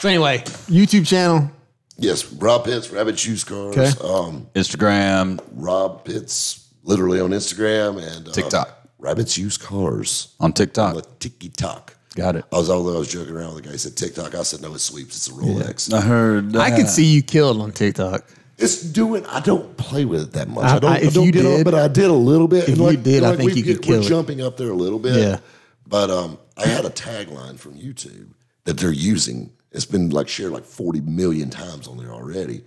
[0.00, 1.50] So anyway, YouTube channel.
[1.96, 3.78] Yes, Rob Pitts, Rabbit's Used Cars.
[3.78, 3.92] Okay.
[4.06, 8.83] Um, Instagram, Rob Pitts, literally on Instagram and uh, TikTok.
[9.04, 10.34] Rabbits Use Cars.
[10.40, 10.94] on TikTok.
[10.96, 11.94] on the TikTok.
[12.16, 12.44] Got it.
[12.52, 13.72] I was although I was joking around with the guy.
[13.72, 14.34] He said TikTok.
[14.34, 15.16] I said no, it sweeps.
[15.16, 15.92] It's a Rolex.
[15.92, 16.56] I heard.
[16.56, 18.24] I could see you killed on TikTok.
[18.56, 19.26] It's doing.
[19.26, 20.64] I don't play with it that much.
[20.64, 20.90] I- I, don't.
[20.92, 22.68] I- I, if don't you get on, did- but I did a little bit.
[22.68, 24.08] if And you did, I think we you could get- kill We're it.
[24.08, 25.16] jumping up there a little bit.
[25.16, 25.38] Yeah.
[25.86, 28.28] But um, I had a tagline from YouTube
[28.64, 29.50] that they're using.
[29.72, 32.62] It's been like shared like forty million times on there already.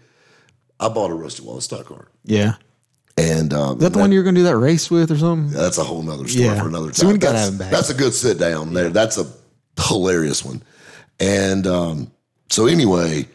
[0.80, 2.56] I bought a Rusty Wallace stock car, Yeah.
[3.18, 5.52] And um, Is that the one you're going to do that race with or something?
[5.52, 6.62] That's a whole nother story Yeah.
[6.62, 6.94] for another time.
[6.94, 7.72] So we gotta that's, have him back.
[7.72, 8.90] that's a good sit down there.
[8.90, 9.26] That's a
[9.88, 10.62] hilarious one.
[11.20, 12.12] And um,
[12.50, 13.28] so anyway,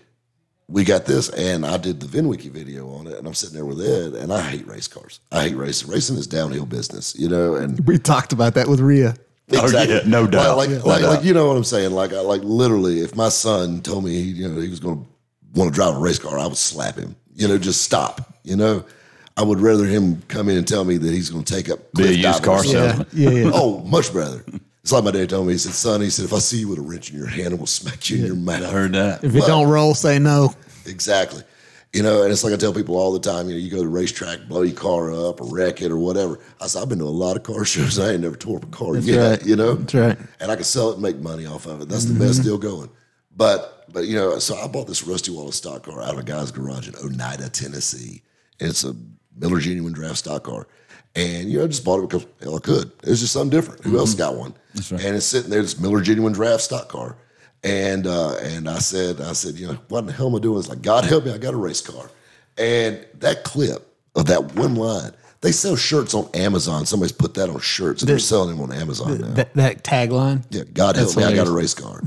[0.68, 3.64] we got this, and I did the VinWiki video on it, and I'm sitting there
[3.66, 5.20] with Ed, and I hate race cars.
[5.30, 5.90] I hate racing.
[5.90, 9.14] Racing is downhill business, you know, and We talked about that with Rhea.
[9.54, 10.56] Oh, yeah, no doubt.
[10.56, 11.10] Like, No like, like, doubt.
[11.16, 11.90] like, you know what I'm saying?
[11.90, 15.04] Like, I, like literally, if my son told me he, you know, he was going
[15.04, 15.06] to
[15.60, 17.16] want to drive a race car, I would slap him.
[17.34, 18.34] You know, just stop.
[18.44, 18.84] You know,
[19.36, 21.92] I would rather him come in and tell me that he's going to take up
[21.94, 22.72] Be a used car something.
[22.72, 23.06] salesman.
[23.12, 23.50] Yeah, yeah.
[23.54, 24.44] Oh, much rather.
[24.82, 25.52] It's like my dad told me.
[25.52, 27.54] He said, "Son," he said, "if I see you with a wrench in your hand,
[27.54, 29.22] I will smack you in your mouth." I heard that.
[29.22, 30.54] If it don't roll, say no.
[30.86, 31.42] Exactly.
[31.92, 33.48] You know, and it's like I tell people all the time.
[33.48, 35.98] You know, you go to the racetrack, blow your car up, or wreck it, or
[35.98, 36.40] whatever.
[36.60, 37.98] I said, I've been to a lot of car shows.
[37.98, 39.38] I ain't never tore up a car yet.
[39.38, 39.46] right.
[39.46, 40.18] You know, That's right.
[40.40, 41.88] And I can sell it and make money off of it.
[41.88, 42.48] That's the best mm-hmm.
[42.48, 42.90] deal going.
[43.36, 46.22] But but you know, so I bought this Rusty Wallace stock car out of a
[46.22, 48.22] guy's garage in Oneida, Tennessee.
[48.58, 48.96] And it's a
[49.36, 50.66] Miller Genuine Draft stock car.
[51.14, 52.90] And you know, I just bought it because hell I could.
[53.02, 53.84] It was just something different.
[53.84, 54.54] Who else got one?
[54.74, 57.16] And it's sitting there, this Miller Genuine Draft stock car.
[57.64, 60.38] And uh, and I said, I said, you know, what in the hell am I
[60.38, 60.58] doing?
[60.58, 62.10] It's like, God help me, I got a race car.
[62.58, 65.12] And that clip of that one line,
[65.42, 66.86] they sell shirts on Amazon.
[66.86, 69.28] Somebody's put that on shirts and they're selling them on Amazon now.
[69.28, 70.44] That, that tagline.
[70.50, 72.02] yeah, God help That's me, I got a race car.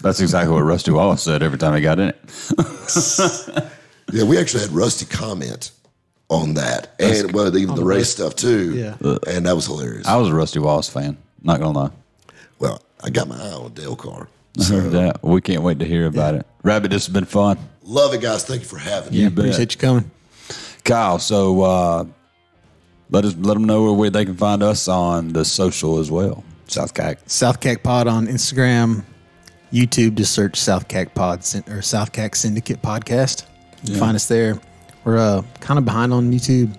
[0.00, 3.70] That's exactly what Rusty Wallace said every time he got in it.
[4.12, 5.70] Yeah, we actually had Rusty comment
[6.30, 8.74] on that, and well, even the race stuff too.
[8.74, 8.96] Yeah.
[9.28, 10.06] and that was hilarious.
[10.06, 11.16] I was a Rusty Wallace fan.
[11.42, 11.90] Not gonna lie.
[12.58, 14.28] well, I got my eye on a Dale car.
[14.58, 15.22] I heard that.
[15.22, 16.46] We can't wait to hear about it.
[16.62, 17.58] Rabbit, this has been fun.
[17.82, 18.44] Love it, guys.
[18.44, 19.18] Thank you for having me.
[19.18, 19.44] You bet.
[19.46, 20.10] Appreciate you coming.
[20.84, 22.04] Kyle, so uh,
[23.10, 26.44] let us let them know where they can find us on the social as well.
[26.66, 27.18] South Cac.
[27.26, 29.04] South Cac Pod on Instagram,
[29.72, 30.14] YouTube.
[30.14, 33.44] Just search South Cac Pod or South Cac Syndicate Podcast.
[33.84, 34.58] You Find us there.
[35.04, 36.76] We're uh, kind of behind on YouTube,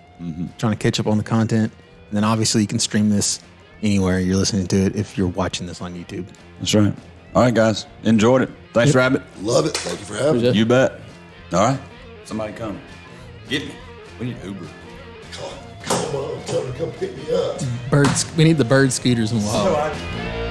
[0.57, 1.71] trying to catch up on the content.
[2.09, 3.39] And then obviously you can stream this
[3.83, 6.25] anywhere you're listening to it if you're watching this on YouTube.
[6.59, 6.93] That's right.
[7.35, 7.85] All right, guys.
[8.03, 8.49] Enjoyed it.
[8.73, 9.21] Thanks, Rabbit.
[9.41, 9.75] Love it.
[9.77, 10.51] Thank you for having me.
[10.51, 11.01] You bet.
[11.53, 11.79] All right.
[12.23, 12.79] Somebody come.
[13.49, 13.75] Get me.
[14.19, 14.67] We need Uber.
[15.83, 17.61] Come on, tell her to come pick me up.
[17.91, 18.25] Birds.
[18.35, 19.75] We need the bird scooters in Wild.
[19.75, 20.44] I-